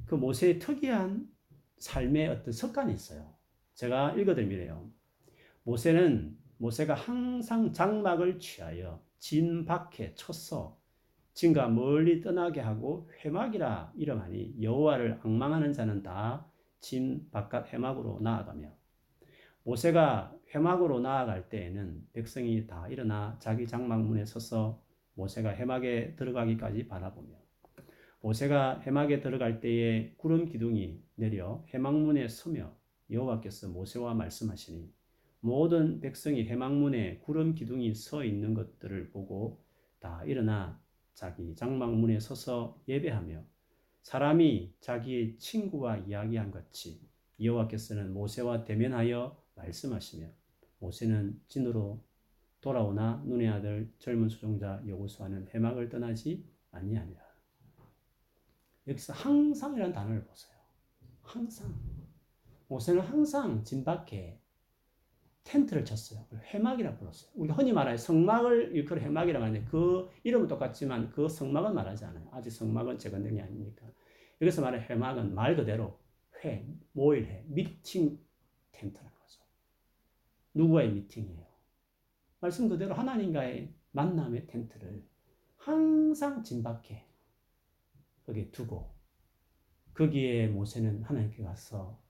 그 0.05 0.15
모세의 0.15 0.59
특이한 0.59 1.29
삶의 1.77 2.27
어떤 2.29 2.51
습관이 2.51 2.93
있어요. 2.93 3.33
제가 3.75 4.13
읽어드리면요. 4.13 4.89
모세는 5.63 6.37
모세가 6.57 6.93
항상 6.95 7.71
장막을 7.71 8.39
취하여 8.39 9.01
진 9.19 9.65
밖에 9.65 10.13
쳤어. 10.15 10.77
진과 11.33 11.69
멀리 11.69 12.21
떠나게 12.21 12.59
하고 12.59 13.09
회막이라 13.23 13.93
이름하니 13.95 14.61
여호와를 14.61 15.19
악망하는 15.23 15.73
자는 15.73 16.03
다 16.03 16.49
진 16.79 17.29
바깥 17.31 17.73
회막으로 17.73 18.19
나아가며 18.21 18.69
모세가 19.63 20.35
회막으로 20.53 20.99
나아갈 20.99 21.49
때에는 21.49 22.07
백성이 22.13 22.65
다 22.65 22.87
일어나 22.87 23.37
자기 23.39 23.67
장막문에 23.67 24.25
서서 24.25 24.81
모세가 25.13 25.55
회막에 25.55 26.15
들어가기까지 26.15 26.87
바라보며 26.87 27.37
모세가 28.21 28.79
해막에 28.79 29.19
들어갈 29.21 29.59
때에 29.59 30.13
구름 30.17 30.45
기둥이 30.45 31.01
내려 31.15 31.63
해막문에 31.73 32.27
서며 32.27 32.75
여호와께서 33.11 33.69
모세와 33.69 34.13
말씀하시니 34.13 34.91
모든 35.41 35.99
백성이 36.01 36.45
해막문에 36.45 37.19
구름 37.19 37.53
기둥이 37.53 37.93
서 37.93 38.23
있는 38.25 38.53
것들을 38.53 39.11
보고 39.11 39.63
다 39.99 40.23
일어나 40.25 40.81
자기 41.13 41.55
장막문에 41.55 42.19
서서 42.19 42.81
예배하며 42.87 43.43
사람이 44.01 44.73
자기의 44.79 45.37
친구와 45.37 45.97
이야기한 45.97 46.51
같이 46.51 47.01
여호와께서는 47.41 48.13
모세와 48.13 48.65
대면하여 48.65 49.37
말씀하시며 49.59 50.27
모세는 50.79 51.41
진으로 51.47 52.03
돌아오나 52.61 53.23
눈의 53.25 53.47
아들 53.49 53.93
젊은 53.99 54.27
수종자 54.29 54.81
여호수아는 54.85 55.49
해막을 55.53 55.89
떠나지 55.89 56.45
아니하니라. 56.71 57.21
여기서 58.87 59.13
항상이라는 59.13 59.93
단어를 59.93 60.25
보세요. 60.25 60.57
항상. 61.21 61.73
모세는 62.67 63.01
항상 63.01 63.63
진 63.63 63.83
밖에 63.83 64.41
텐트를 65.43 65.85
쳤어요. 65.85 66.25
회막이라 66.53 66.97
불렀어요. 66.97 67.31
우리 67.33 67.51
흔히 67.51 67.73
말하는 67.73 67.97
성막을 67.97 68.75
일컬어 68.75 69.01
회막이라고 69.01 69.45
하는데 69.45 69.65
그 69.69 70.09
이름은 70.23 70.47
똑같지만 70.47 71.09
그 71.09 71.27
성막은 71.27 71.73
말하지 71.73 72.05
않아요. 72.05 72.29
아직 72.31 72.51
성막은 72.51 72.99
재건된 72.99 73.35
게 73.35 73.41
아니니까. 73.41 73.87
여기서 74.41 74.61
말하는 74.61 74.85
회막은 74.85 75.33
말 75.33 75.55
그대로 75.55 75.99
회, 76.43 76.67
모일회, 76.91 77.43
미팅 77.47 78.19
텐트라는 78.71 79.11
거죠. 79.11 79.18
누구와의 80.53 80.91
미팅이에요? 80.93 81.45
말씀 82.39 82.69
그대로 82.69 82.93
하나님과의 82.93 83.73
만남의 83.91 84.47
텐트를 84.47 85.03
항상 85.57 86.43
진 86.43 86.63
밖에 86.63 87.05
거기에 88.25 88.49
두고 88.51 88.95
거기에 89.93 90.47
모세는 90.47 91.03
하나님께 91.03 91.43
가서 91.43 92.01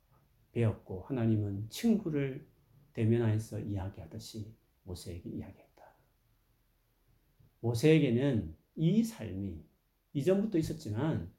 배웠고 0.51 1.01
하나님은 1.07 1.69
친구를 1.69 2.47
대면하여서 2.93 3.61
이야기하듯이 3.61 4.53
모세에게 4.83 5.29
이야기했다. 5.29 5.69
모세에게는 7.61 8.55
이 8.75 9.03
삶이 9.03 9.63
이전부터 10.13 10.57
있었지만 10.57 11.31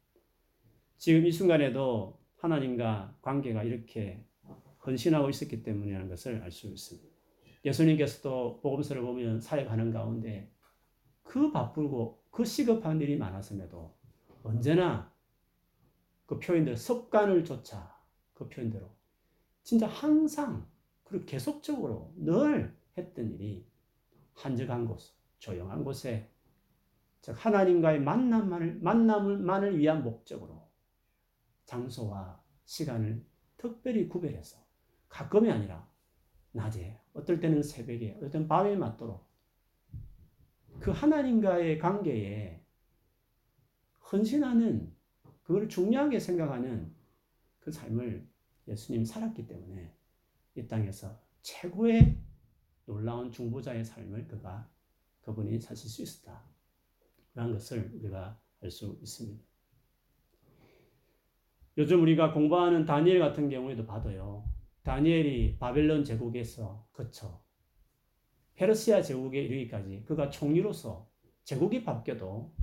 지금 0.96 1.26
이 1.26 1.32
순간에도 1.32 2.20
하나님과 2.38 3.18
관계가 3.22 3.62
이렇게 3.62 4.24
헌신하고 4.86 5.28
있었기 5.30 5.62
때문이라는 5.62 6.08
것을 6.08 6.42
알 6.42 6.50
수 6.50 6.66
있습니다. 6.66 7.08
예수님께서도 7.64 8.60
복음서를 8.60 9.02
보면 9.02 9.40
사역하는 9.40 9.92
가운데 9.92 10.50
그 11.22 11.52
바쁘고 11.52 12.24
그 12.30 12.44
시급한 12.44 13.00
일이 13.00 13.16
많았음에도 13.16 13.94
언제나 14.42 15.12
그 16.26 16.38
표현들 16.38 16.76
습관을 16.76 17.44
쫓아 17.44 18.00
그 18.34 18.48
표현대로 18.48 18.88
진짜 19.62 19.86
항상 19.86 20.66
그리고 21.04 21.26
계속적으로 21.26 22.14
늘 22.16 22.74
했던 22.96 23.30
일이 23.32 23.66
한적한 24.34 24.86
곳, 24.86 25.00
조용한 25.38 25.84
곳에 25.84 26.30
즉 27.20 27.34
하나님과의 27.36 28.00
만남만을 28.00 28.80
만남만을 28.80 29.78
위한 29.78 30.02
목적으로 30.02 30.68
장소와 31.66 32.42
시간을 32.64 33.24
특별히 33.58 34.08
구별해서 34.08 34.58
가끔이 35.10 35.50
아니라 35.50 35.86
낮에 36.52 36.98
어떨 37.12 37.38
때는 37.38 37.62
새벽에 37.62 38.14
어떨 38.16 38.30
때는 38.30 38.48
밤에 38.48 38.74
맞도록 38.76 39.28
그 40.80 40.90
하나님과의 40.90 41.78
관계에 41.78 42.64
헌신하는 44.10 44.96
그걸 45.42 45.68
중요하게 45.68 46.18
생각하는 46.18 46.94
그 47.58 47.70
삶을 47.70 48.26
예수님 48.66 49.04
살았기 49.04 49.46
때문에 49.46 49.94
이 50.54 50.66
땅에서 50.66 51.20
최고의 51.42 52.18
놀라운 52.86 53.30
중보자의 53.30 53.84
삶을 53.84 54.26
그가 54.26 54.70
그분이 55.20 55.60
사실 55.60 55.88
수 55.90 56.02
있었다. 56.02 56.42
라는 57.34 57.52
것을 57.52 57.90
우리가 57.94 58.40
알 58.62 58.70
수 58.70 58.98
있습니다. 59.00 59.42
요즘 61.78 62.02
우리가 62.02 62.32
공부하는 62.32 62.84
다니엘 62.84 63.20
같은 63.20 63.48
경우에도 63.48 63.86
봐도요. 63.86 64.49
다니엘이 64.82 65.58
바벨론 65.58 66.04
제국에서 66.04 66.88
그쳐 66.92 67.42
페르시아 68.54 69.02
제국에 69.02 69.42
이르기까지 69.42 70.04
그가 70.06 70.30
총리로서 70.30 71.10
제국이 71.44 71.82
바뀌어도 71.84 72.54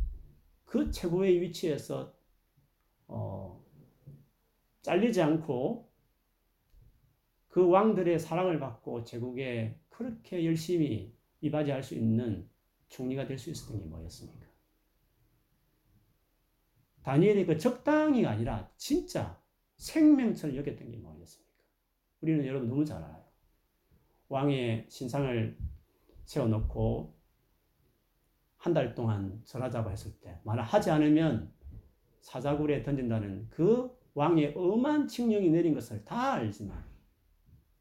그 0.65 0.91
최고의 0.91 1.41
위치에서 1.41 2.13
어, 3.07 3.63
잘리지 4.81 5.21
않고 5.21 5.91
그 7.47 7.67
왕들의 7.67 8.19
사랑을 8.19 8.59
받고 8.59 9.03
제국에 9.03 9.79
그렇게 9.89 10.45
열심히 10.45 11.15
이바지할 11.41 11.81
수 11.83 11.95
있는 11.95 12.49
총리가 12.89 13.25
될 13.25 13.37
수 13.37 13.49
있었던 13.49 13.79
게 13.79 13.85
뭐였습니까? 13.85 14.47
다니엘이 17.03 17.45
그 17.45 17.57
적당히가 17.57 18.29
아니라 18.29 18.71
진짜 18.77 19.41
생명처럼 19.77 20.55
여겼던 20.57 20.91
게 20.91 20.97
뭐였습니까? 20.97 21.46
우리는 22.21 22.45
여러분 22.45 22.67
너무 22.69 22.83
잘 22.85 22.97
알아요. 23.03 23.23
왕의 24.29 24.87
신상을 24.89 25.57
세워놓고 26.25 27.15
한 28.57 28.73
달 28.73 28.95
동안 28.95 29.41
절하자고 29.45 29.91
했을 29.91 30.19
때, 30.19 30.39
만약 30.43 30.63
하지 30.63 30.91
않으면 30.91 31.53
사자굴에 32.21 32.83
던진다는 32.83 33.47
그 33.49 33.95
왕의 34.13 34.55
엄한 34.57 35.07
칙령이 35.07 35.49
내린 35.49 35.73
것을 35.73 36.03
다 36.03 36.33
알지만, 36.33 36.83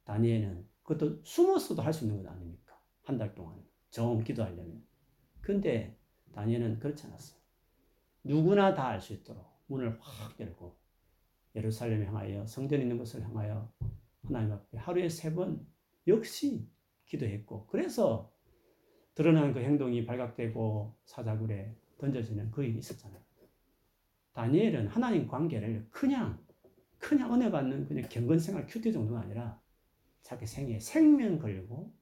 다니엘은 0.04 0.68
그것도 0.84 1.24
숨어서도 1.24 1.82
할 1.82 1.92
수 1.92 2.04
있는 2.04 2.22
것 2.22 2.30
아닙니까? 2.30 2.78
한 3.02 3.18
달 3.18 3.34
동안. 3.34 3.64
정 3.90 4.22
기도하려면. 4.22 4.84
근데 5.40 5.98
다니엘은 6.32 6.78
그렇지 6.78 7.06
않았어요. 7.06 7.40
누구나 8.22 8.74
다 8.74 8.88
알 8.88 9.00
수 9.00 9.14
있도록 9.14 9.44
문을 9.66 9.98
확 10.00 10.38
열고 10.38 10.76
예루살렘에 11.56 12.04
향하여 12.06 12.46
성전 12.46 12.80
있는 12.80 12.98
곳을 12.98 13.22
향하여 13.24 13.72
하나님 14.26 14.52
앞에 14.52 14.78
하루에 14.78 15.08
세 15.08 15.34
번 15.34 15.66
역시 16.06 16.68
기도했고 17.06 17.66
그래서 17.66 18.32
드러난 19.14 19.52
그 19.52 19.60
행동이 19.60 20.04
발각되고 20.04 20.96
사자굴에 21.04 21.74
던져지는 21.98 22.50
그 22.50 22.64
일이 22.64 22.78
있었잖아요. 22.78 23.20
다니엘은 24.34 24.88
하나님 24.88 25.26
관계를 25.26 25.88
그냥 25.90 26.44
그냥 26.98 27.32
은혜 27.34 27.50
받는 27.50 27.86
그냥 27.86 28.08
경건 28.08 28.38
생활 28.38 28.66
큐티 28.66 28.92
정도가 28.92 29.20
아니라 29.20 29.60
자기 30.22 30.46
생에 30.46 30.78
생명 30.80 31.38
걸고 31.38 31.94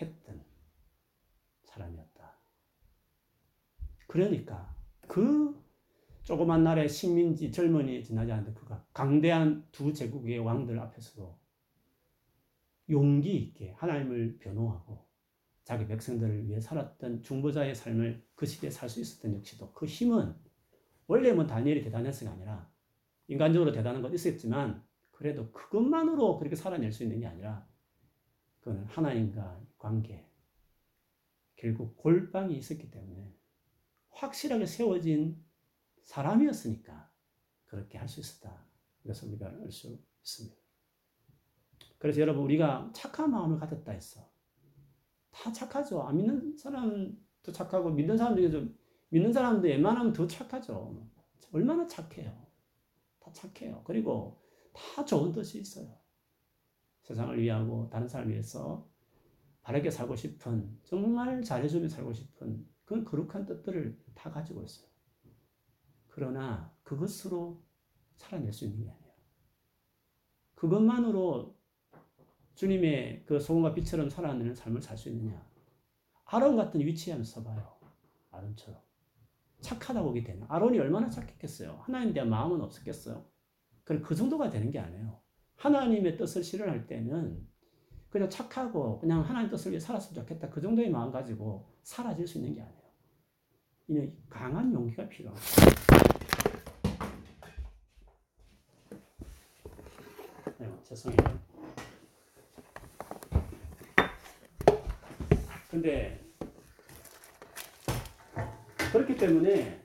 했던 0.00 0.44
사람이었다. 1.64 2.38
그러니까 4.06 4.74
그 5.02 5.59
조그만 6.30 6.62
나라의 6.62 6.88
식민지 6.88 7.50
젊은이 7.50 8.04
지나지 8.04 8.30
않는 8.30 8.54
그가 8.54 8.86
강대한 8.92 9.66
두 9.72 9.92
제국의 9.92 10.38
왕들 10.38 10.78
앞에서도 10.78 11.36
용기 12.88 13.34
있게 13.34 13.72
하나님을 13.72 14.38
변호하고 14.38 15.08
자기 15.64 15.88
백성들을 15.88 16.46
위해 16.46 16.60
살았던 16.60 17.24
중보자의 17.24 17.74
삶을 17.74 18.24
그 18.36 18.46
시대에 18.46 18.70
살 18.70 18.88
수 18.88 19.00
있었던 19.00 19.34
역시도 19.34 19.72
그 19.72 19.86
힘은 19.86 20.32
원래 21.08 21.32
뭐 21.32 21.48
다니엘이 21.48 21.82
대단해서가 21.82 22.30
아니라 22.30 22.70
인간적으로 23.26 23.72
대단한 23.72 24.00
건 24.00 24.14
있었지만 24.14 24.84
그래도 25.10 25.50
그것만으로 25.50 26.38
그렇게 26.38 26.54
살아낼 26.54 26.92
수 26.92 27.02
있는 27.02 27.18
게 27.18 27.26
아니라 27.26 27.66
그거는 28.60 28.84
하나님과 28.84 29.60
관계 29.78 30.30
결국 31.56 31.96
골방이 31.96 32.56
있었기 32.56 32.88
때문에 32.92 33.34
확실하게 34.10 34.66
세워진 34.66 35.49
사람이었으니까 36.04 37.10
그렇게 37.66 37.98
할 37.98 38.08
수 38.08 38.20
있었다. 38.20 38.64
이것을 39.04 39.28
우리가 39.28 39.46
알 39.46 39.70
수 39.70 39.98
있습니다. 40.22 40.56
그래서 41.98 42.20
여러분 42.20 42.44
우리가 42.44 42.90
착한 42.94 43.30
마음을 43.30 43.58
가졌다 43.58 43.90
했어. 43.92 44.28
다 45.30 45.52
착하죠. 45.52 46.02
안 46.02 46.16
믿는 46.16 46.56
사람도 46.56 47.52
착하고 47.52 47.90
믿는 47.90 48.16
사람 48.16 48.36
중에서 48.36 48.66
믿는 49.10 49.32
사람도 49.32 49.68
웬만하면 49.68 50.12
더 50.12 50.26
착하죠. 50.26 51.08
얼마나 51.52 51.86
착해요. 51.86 52.46
다 53.18 53.32
착해요. 53.32 53.82
그리고 53.84 54.40
다 54.72 55.04
좋은 55.04 55.32
뜻이 55.32 55.60
있어요. 55.60 55.98
세상을 57.02 57.40
위하고 57.40 57.88
다른 57.90 58.08
사람을 58.08 58.32
위해서 58.32 58.88
바르게 59.62 59.90
살고 59.90 60.16
싶은 60.16 60.78
정말 60.84 61.42
잘해주며 61.42 61.88
살고 61.88 62.12
싶은 62.12 62.66
그런 62.84 63.04
거룩한 63.04 63.46
뜻들을 63.46 63.98
다 64.14 64.30
가지고 64.30 64.62
있어요. 64.62 64.89
그러나 66.20 66.70
그것으로 66.82 67.62
살아낼 68.16 68.52
수 68.52 68.66
있는 68.66 68.84
게 68.84 68.90
아니에요. 68.90 69.14
그것만으로 70.54 71.56
주님의 72.56 73.24
그 73.24 73.40
소금과 73.40 73.72
빛처럼 73.72 74.10
살아내는 74.10 74.54
삶을 74.54 74.82
살 74.82 74.98
수 74.98 75.08
있느냐? 75.08 75.42
아론 76.26 76.56
같은 76.56 76.78
위치에 76.78 77.14
한번 77.14 77.24
서봐요. 77.24 77.74
아론처럼. 78.32 78.78
착하다고 79.62 80.08
보게 80.08 80.22
되는. 80.22 80.44
아론이 80.46 80.78
얼마나 80.78 81.08
착했겠어요? 81.08 81.78
하나님에 81.84 82.12
대한 82.12 82.28
마음은 82.28 82.60
없었겠어요? 82.60 83.24
그럼 83.84 84.02
그 84.02 84.14
정도가 84.14 84.50
되는 84.50 84.70
게 84.70 84.78
아니에요. 84.78 85.18
하나님의 85.56 86.18
뜻을 86.18 86.44
실현할 86.44 86.86
때는 86.86 87.48
그냥 88.10 88.28
착하고 88.28 88.98
그냥 89.00 89.22
하나님 89.22 89.48
뜻을 89.48 89.70
위해 89.70 89.80
살았으면 89.80 90.22
좋겠다. 90.22 90.50
그 90.50 90.60
정도의 90.60 90.90
마음 90.90 91.10
가지고 91.10 91.72
사라질 91.82 92.26
수 92.26 92.36
있는 92.36 92.52
게 92.52 92.60
아니에요. 92.60 92.80
이는 93.88 94.16
강한 94.28 94.72
용기가 94.72 95.08
필요합니다. 95.08 95.70
네, 100.58 100.66
죄송해요. 100.90 101.40
근데 105.70 106.20
그렇기 108.92 109.16
때문에 109.16 109.80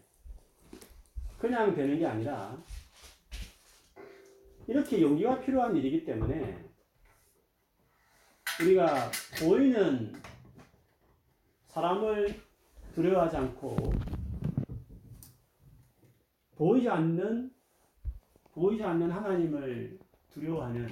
그냥 1.37 1.75
되는 1.75 1.99
게 1.99 2.07
아니라 2.07 2.57
이렇게 4.65 4.99
용기가 4.99 5.39
필요한 5.41 5.75
일이기 5.75 6.05
때문에 6.05 6.65
우리가 8.61 9.11
보이는 9.39 10.11
사람을 11.67 12.41
두려워하지 12.95 13.37
않고 13.37 13.93
보이지 16.55 16.89
않는 16.89 17.53
보이지 18.53 18.83
않는 18.83 19.11
하나님을 19.11 20.04
두려워하는 20.35 20.85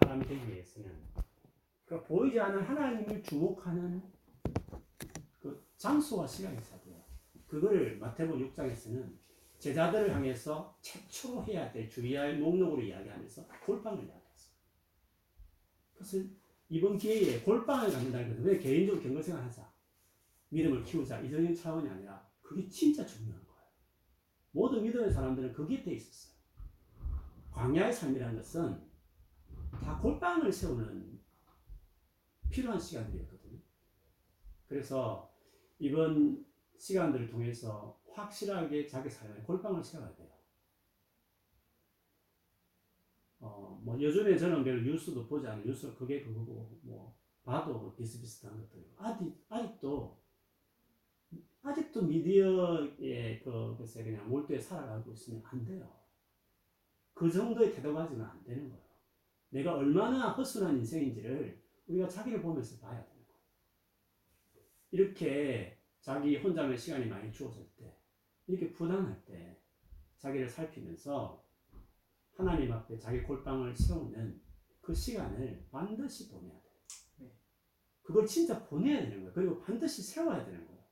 사람이 0.00 0.26
되기 0.26 0.48
위해서는 0.50 0.90
그 1.84 2.02
보이지 2.02 2.38
않는 2.40 2.62
하나님을 2.62 3.22
주목하는 3.22 4.02
그 5.40 5.64
장소와 5.76 6.26
시간이 6.26 6.58
있어야 6.58 6.80
돼요. 6.80 7.00
그거를 7.46 7.96
마태복음 7.98 8.50
6장에서는 8.50 9.16
제자들을 9.58 10.12
향해서 10.12 10.76
최초로 10.80 11.44
해야 11.44 11.70
될 11.70 11.88
주의할 11.88 12.38
목록으로 12.38 12.82
이야기하면서 12.82 13.46
골방을 13.64 14.04
이야기했어요. 14.04 14.54
그래서 15.94 16.18
이번 16.68 16.98
기회에 16.98 17.40
골방을 17.42 17.92
갖는다는 17.92 18.30
것은 18.30 18.44
왜 18.44 18.58
개인적으로 18.58 19.00
경건생활 19.00 19.44
하자. 19.44 19.72
믿음을 20.48 20.82
키우자. 20.82 21.20
이적인 21.20 21.54
차원이 21.54 21.88
아니라 21.88 22.28
그게 22.42 22.68
진짜 22.68 23.06
중요한 23.06 23.40
거예요. 23.46 23.62
모든 24.50 24.82
믿음의 24.82 25.12
사람들은 25.12 25.52
거기에 25.52 25.82
돼 25.82 25.94
있었어요. 25.94 26.33
광야의 27.54 27.92
삶이라는 27.92 28.36
것은 28.36 28.82
다 29.80 29.98
골방을 30.00 30.52
세우는 30.52 31.20
필요한 32.50 32.78
시간들이었거든요. 32.78 33.58
그래서 34.66 35.32
이번 35.78 36.44
시간들을 36.76 37.28
통해서 37.28 38.00
확실하게 38.12 38.86
자기 38.86 39.08
삶에 39.08 39.42
골방을 39.42 39.82
세워야 39.82 40.14
돼요. 40.14 40.28
어, 43.40 43.80
뭐 43.84 44.00
요즘에 44.00 44.36
저는 44.36 44.64
별로 44.64 44.82
뉴스도 44.82 45.26
보지 45.26 45.46
않아요. 45.46 45.64
뉴스 45.64 45.94
그게 45.94 46.22
그거고 46.22 46.78
뭐 46.82 47.16
봐도 47.44 47.78
뭐 47.78 47.94
비슷비슷한 47.94 48.58
것들이고 48.58 48.94
아직 48.96 49.32
아직도 49.48 50.18
아직도 51.62 52.02
미디어에 52.02 53.40
그 53.40 53.74
글쎄 53.76 54.02
그냥 54.02 54.28
몰두해 54.28 54.58
살아가고 54.58 55.12
있으면 55.12 55.42
안 55.44 55.64
돼요. 55.64 56.03
그 57.14 57.30
정도의 57.30 57.72
태도 57.72 57.94
가지면 57.94 58.26
안 58.26 58.44
되는 58.44 58.68
거예요. 58.68 58.84
내가 59.50 59.74
얼마나 59.74 60.30
허술한 60.30 60.76
인생인지를 60.78 61.62
우리가 61.86 62.08
자기를 62.08 62.42
보면서 62.42 62.80
봐야 62.80 63.04
되는 63.04 63.24
거예요. 63.26 63.40
이렇게 64.90 65.80
자기 66.00 66.36
혼자만의 66.36 66.76
시간이 66.76 67.06
많이 67.06 67.32
주어질 67.32 67.66
때, 67.76 67.96
이렇게 68.46 68.72
부담할 68.72 69.24
때, 69.24 69.60
자기를 70.18 70.48
살피면서 70.48 71.44
하나님 72.32 72.72
앞에 72.72 72.98
자기 72.98 73.22
골방을 73.22 73.74
세우는 73.74 74.42
그 74.80 74.92
시간을 74.92 75.68
반드시 75.70 76.30
보내야 76.30 76.60
돼요. 76.60 77.30
그걸 78.02 78.26
진짜 78.26 78.66
보내야 78.66 79.00
되는 79.00 79.20
거예요. 79.20 79.32
그리고 79.32 79.60
반드시 79.60 80.02
세워야 80.02 80.44
되는 80.44 80.66
거예요. 80.66 80.84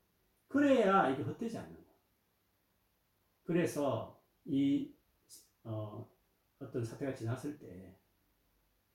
그래야 0.49 1.11
이게 1.11 1.23
헛되지 1.23 1.59
않는 1.59 1.75
거예요. 1.75 1.93
그래서 3.45 4.23
이 4.45 4.95
어, 5.65 6.09
어떤 6.59 6.85
사태가 6.85 7.15
지났을 7.15 7.59
때 7.59 7.97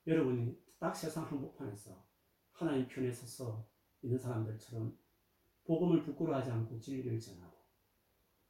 여러분이 0.06 0.58
딱 0.78 0.94
세상 0.94 1.24
한복판에서 1.24 2.04
하나님 2.52 2.88
편에 2.88 3.12
서서 3.12 3.66
있는 4.02 4.18
사람들처럼 4.18 4.96
복음을 5.64 6.02
부끄러워하지 6.02 6.50
않고 6.50 6.80
진리를 6.80 7.20
전하고 7.20 7.58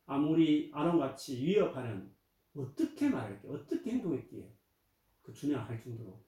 아무리 0.06 0.70
아론같이 0.72 1.44
위협하는 1.44 2.14
어떻게 2.54 3.08
말할게 3.08 3.48
어떻게 3.48 3.92
행동했기에 3.92 4.54
그 5.22 5.32
준양할 5.32 5.82
정도로 5.82 6.24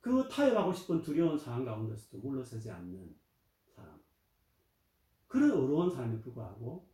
그 0.00 0.28
타협하고 0.28 0.72
싶은 0.72 1.02
두려운 1.02 1.38
상황 1.38 1.64
가운데서도 1.64 2.18
물러서지 2.18 2.70
않는 2.70 3.16
사람. 3.74 3.98
그런 5.26 5.50
어려운 5.50 5.90
사람에 5.90 6.20
불구하고 6.20 6.86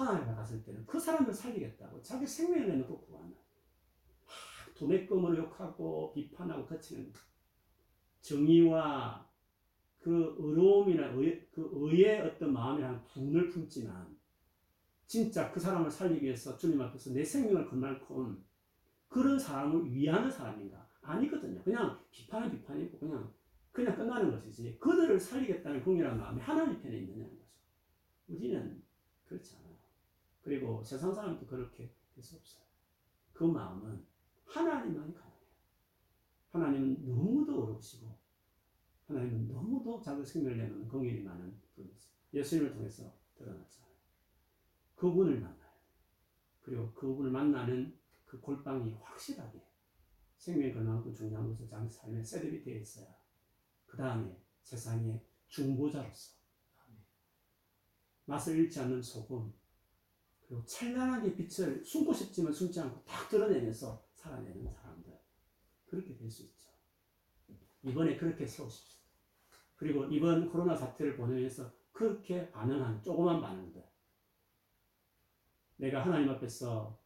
하나님 0.00 0.28
앞에 0.28 0.34
갔을 0.34 0.62
때는 0.64 0.84
그 0.86 0.98
사람을 0.98 1.32
살리겠다고 1.32 2.02
자기 2.02 2.26
생명을 2.26 2.68
내놓고 2.68 3.00
구하는 3.02 3.34
도매금을 4.76 5.36
욕하고 5.36 6.12
비판하고 6.12 6.66
거치는 6.66 7.12
정의와 8.20 9.28
그 9.98 10.34
의로움이나 10.38 11.08
의, 11.14 11.46
그 11.52 11.68
의의 11.72 12.22
어떤 12.22 12.52
마음이란 12.52 13.04
분을 13.04 13.48
품지만 13.48 14.16
진짜 15.06 15.50
그 15.52 15.60
사람을 15.60 15.90
살리기 15.90 16.24
위해서 16.24 16.56
주님 16.56 16.80
앞에서 16.80 17.12
내 17.12 17.24
생명을 17.24 17.68
건 17.68 17.80
만큼 17.80 18.44
그런 19.08 19.38
사람을 19.38 19.92
위하는 19.92 20.30
사람인가? 20.30 20.88
아니거든요. 21.02 21.62
그냥 21.62 21.98
비판은 22.10 22.50
비판이고 22.50 22.98
그냥 22.98 23.32
그냥 23.72 23.96
끝나는 23.96 24.30
것이지 24.30 24.78
그들을 24.78 25.18
살리겠다는 25.18 25.82
공이라는 25.82 26.18
마음이 26.18 26.40
하나님 26.40 26.80
편에 26.80 26.98
있느냐는 26.98 27.36
거죠. 27.38 27.50
우리는 28.28 28.82
그렇지 29.24 29.56
않아요. 29.56 29.69
그리고 30.50 30.82
세상 30.82 31.14
사람도 31.14 31.46
그렇게 31.46 31.94
될 32.12 32.24
수 32.24 32.34
없어요. 32.34 32.64
그 33.32 33.44
마음은 33.44 34.04
하나님만이 34.46 35.14
가능해요. 35.14 35.46
하나님은 36.50 37.06
너무도 37.06 37.66
어렵시고 37.66 38.18
하나님은 39.06 39.46
너무도 39.46 40.02
자기 40.02 40.26
생명을 40.26 40.58
내는 40.58 40.88
공연이 40.88 41.20
많은 41.20 41.56
분이세요. 41.76 42.12
예수님을 42.34 42.72
통해서 42.72 43.16
드러났잖아요. 43.36 43.94
그분을 44.96 45.38
만나요. 45.38 45.70
그리고 46.62 46.92
그분을 46.94 47.30
만나는 47.30 47.96
그 48.26 48.40
골방이 48.40 48.94
확실하게 48.94 49.64
생명이 50.36 50.72
그만큼 50.72 51.14
중요한 51.14 51.48
것을 51.48 51.68
자기 51.68 51.88
삶에 51.88 52.24
셋업이 52.24 52.64
되어 52.64 52.80
있어야 52.80 53.06
그 53.86 53.96
다음에 53.96 54.36
세상의 54.64 55.24
중보자로서 55.46 56.40
맛을 58.24 58.58
잃지 58.58 58.80
않는 58.80 59.00
소금 59.00 59.59
그리고 60.50 60.64
찬란하게 60.66 61.36
빛을 61.36 61.84
숨고 61.84 62.12
싶지만 62.12 62.52
숨지 62.52 62.80
않고 62.80 63.04
딱 63.04 63.28
드러내면서 63.28 64.04
살아내는 64.16 64.68
사람들 64.68 65.16
그렇게 65.86 66.16
될 66.16 66.28
수 66.28 66.42
있죠. 66.42 66.68
이번에 67.84 68.16
그렇게 68.16 68.44
세우십시오. 68.44 68.98
그리고 69.76 70.06
이번 70.06 70.50
코로나 70.50 70.74
사태를 70.74 71.16
보내면서 71.16 71.72
그렇게 71.92 72.50
반응한 72.50 73.00
조그만 73.00 73.40
반응들 73.40 73.80
내가 75.76 76.04
하나님 76.04 76.28
앞에서 76.30 76.98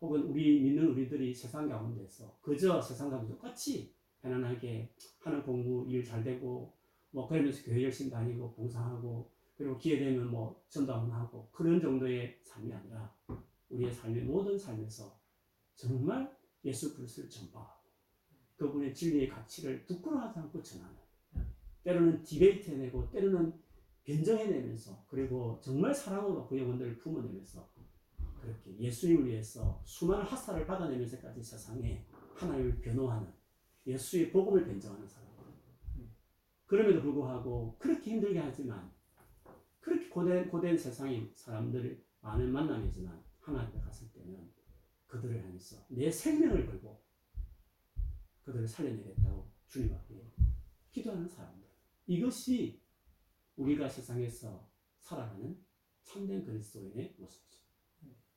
혹은 0.00 0.22
우리 0.22 0.60
믿는 0.60 0.86
우리들이 0.90 1.34
세상 1.34 1.68
가운데서 1.68 2.38
그저 2.40 2.80
세상 2.80 3.10
가운데 3.10 3.32
똑같이 3.32 3.96
편안하게 4.22 4.94
하는 5.18 5.42
공부 5.42 5.90
일 5.90 6.04
잘 6.04 6.22
되고 6.22 6.72
뭐 7.10 7.26
그러면서 7.26 7.64
교회 7.64 7.82
열심히 7.82 8.10
다니고 8.12 8.52
봉사하고 8.54 9.28
그리고 9.56 9.78
기회 9.78 9.98
되면 9.98 10.30
뭐 10.30 10.62
전도하고 10.68 11.48
그런 11.50 11.80
정도의 11.80 12.38
삶이 12.42 12.72
아니라 12.72 13.14
우리의 13.70 13.92
삶의 13.92 14.24
모든 14.24 14.58
삶에서 14.58 15.18
정말 15.74 16.36
예수 16.64 16.94
그리스도를 16.94 17.30
전파하고 17.30 17.86
그분의 18.56 18.94
진리의 18.94 19.28
가치를 19.28 19.84
부끄러워하지 19.86 20.38
않고 20.40 20.62
전하는 20.62 20.96
때로는 21.84 22.22
디베이트해내고 22.22 23.10
때로는 23.10 23.52
변정해내면서 24.04 25.04
그리고 25.08 25.60
정말 25.62 25.94
사랑으로 25.94 26.46
그 26.46 26.58
영혼들을 26.58 26.98
품어내면서 26.98 27.68
그렇게 28.40 28.78
예수님을 28.78 29.26
위해서 29.26 29.82
수많은 29.84 30.24
학살을 30.24 30.66
받아내면서까지 30.66 31.42
세상에 31.42 32.06
하나님을 32.34 32.80
변호하는 32.80 33.32
예수의 33.86 34.30
복음을 34.30 34.64
변정하는 34.64 35.06
사람. 35.08 35.26
그럼에도 36.66 37.00
불구하고 37.02 37.76
그렇게 37.78 38.12
힘들게 38.12 38.40
하지만 38.40 38.90
그렇게 39.86 40.08
고된 40.08 40.48
고된 40.48 40.76
세상의 40.76 41.30
사람들이 41.36 42.04
많은 42.20 42.50
만남이지만 42.52 43.24
하나님 43.38 43.68
앞에 43.68 43.78
갔을 43.78 44.10
때는 44.10 44.52
그들을 45.06 45.44
향해서 45.44 45.86
내 45.90 46.10
생명을 46.10 46.66
걸고 46.66 47.04
그들을 48.42 48.66
살려내겠다고 48.66 49.48
주님 49.68 49.94
앞에 49.94 50.32
기도하는 50.90 51.28
사람들. 51.28 51.68
이것이 52.08 52.82
우리가 53.54 53.88
세상에서 53.88 54.68
살아가는 54.98 55.64
참된 56.02 56.44
그리스도인의 56.44 57.14
모습이죠. 57.18 57.60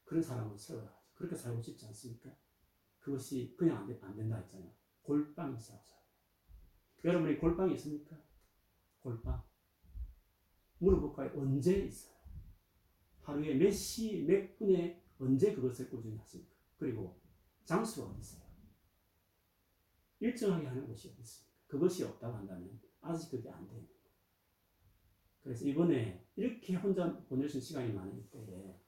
그런 0.04 0.22
사람을 0.22 0.56
세워야죠. 0.56 0.94
그렇게 1.16 1.36
살고 1.36 1.64
싶지 1.64 1.84
않습니까? 1.88 2.30
그것이 3.00 3.56
그냥 3.58 3.78
안, 3.78 3.88
되- 3.88 4.00
안 4.04 4.16
된다 4.16 4.38
했잖아요. 4.38 4.72
골방이 5.02 5.58
있어야. 5.58 5.84
여러분이 7.04 7.40
골방이 7.40 7.74
있습니까? 7.74 8.16
골방. 9.00 9.49
물어볼까요? 10.80 11.32
언제 11.36 11.86
있어요? 11.86 12.16
하루에 13.22 13.54
몇 13.56 13.72
시, 13.72 14.24
몇 14.24 14.58
분에 14.58 15.04
언제 15.20 15.54
그것을 15.54 15.90
꾸준히 15.90 16.18
하십니까? 16.18 16.56
그리고 16.78 17.20
장수가 17.66 18.10
어디 18.10 18.20
있어요? 18.20 18.42
일정하게 20.22 20.68
하는 20.68 20.88
곳이 20.88 21.10
어디 21.10 21.22
있습니까? 21.22 21.50
그것이 21.68 22.04
없다고 22.04 22.38
한다면 22.38 22.80
아직 23.02 23.30
그게 23.30 23.50
안 23.50 23.68
돼요. 23.68 23.84
그래서 25.44 25.66
이번에 25.66 26.26
이렇게 26.36 26.76
혼자 26.76 27.24
있는 27.32 27.48
시간이 27.48 27.94
많을 27.94 28.30
때에 28.30 28.80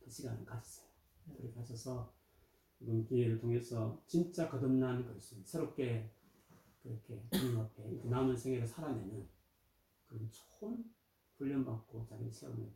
그 0.00 0.10
시간을 0.10 0.44
가지세요. 0.44 0.88
그렇게 1.36 1.58
하셔서 1.58 2.12
이번 2.80 3.04
기회를 3.04 3.38
통해서 3.38 4.02
진짜 4.06 4.48
거듭난 4.48 5.06
그리스도 5.06 5.42
새롭게 5.44 6.10
그렇게 6.82 7.22
주님 7.30 7.58
앞에 7.60 8.00
남은 8.04 8.36
생애를 8.36 8.66
살아내는 8.66 9.28
그런 10.12 10.30
좋은 10.30 10.84
훈련받고 11.38 12.04
자기를 12.04 12.30
세우는 12.30 12.70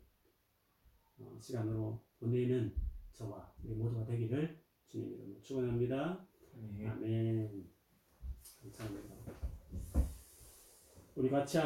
어, 1.19 1.37
시간으로 1.39 2.03
보내는 2.19 2.73
저와 3.13 3.53
우리 3.63 3.75
모두가 3.75 4.05
되기를 4.05 4.59
주님 4.87 5.13
이름으로 5.13 5.41
축원합니다. 5.41 6.27
아멘. 6.55 6.89
아멘. 6.89 7.69
감사합니다. 8.61 9.15
우리 11.15 11.29
같이 11.29 11.57
한 11.57 11.65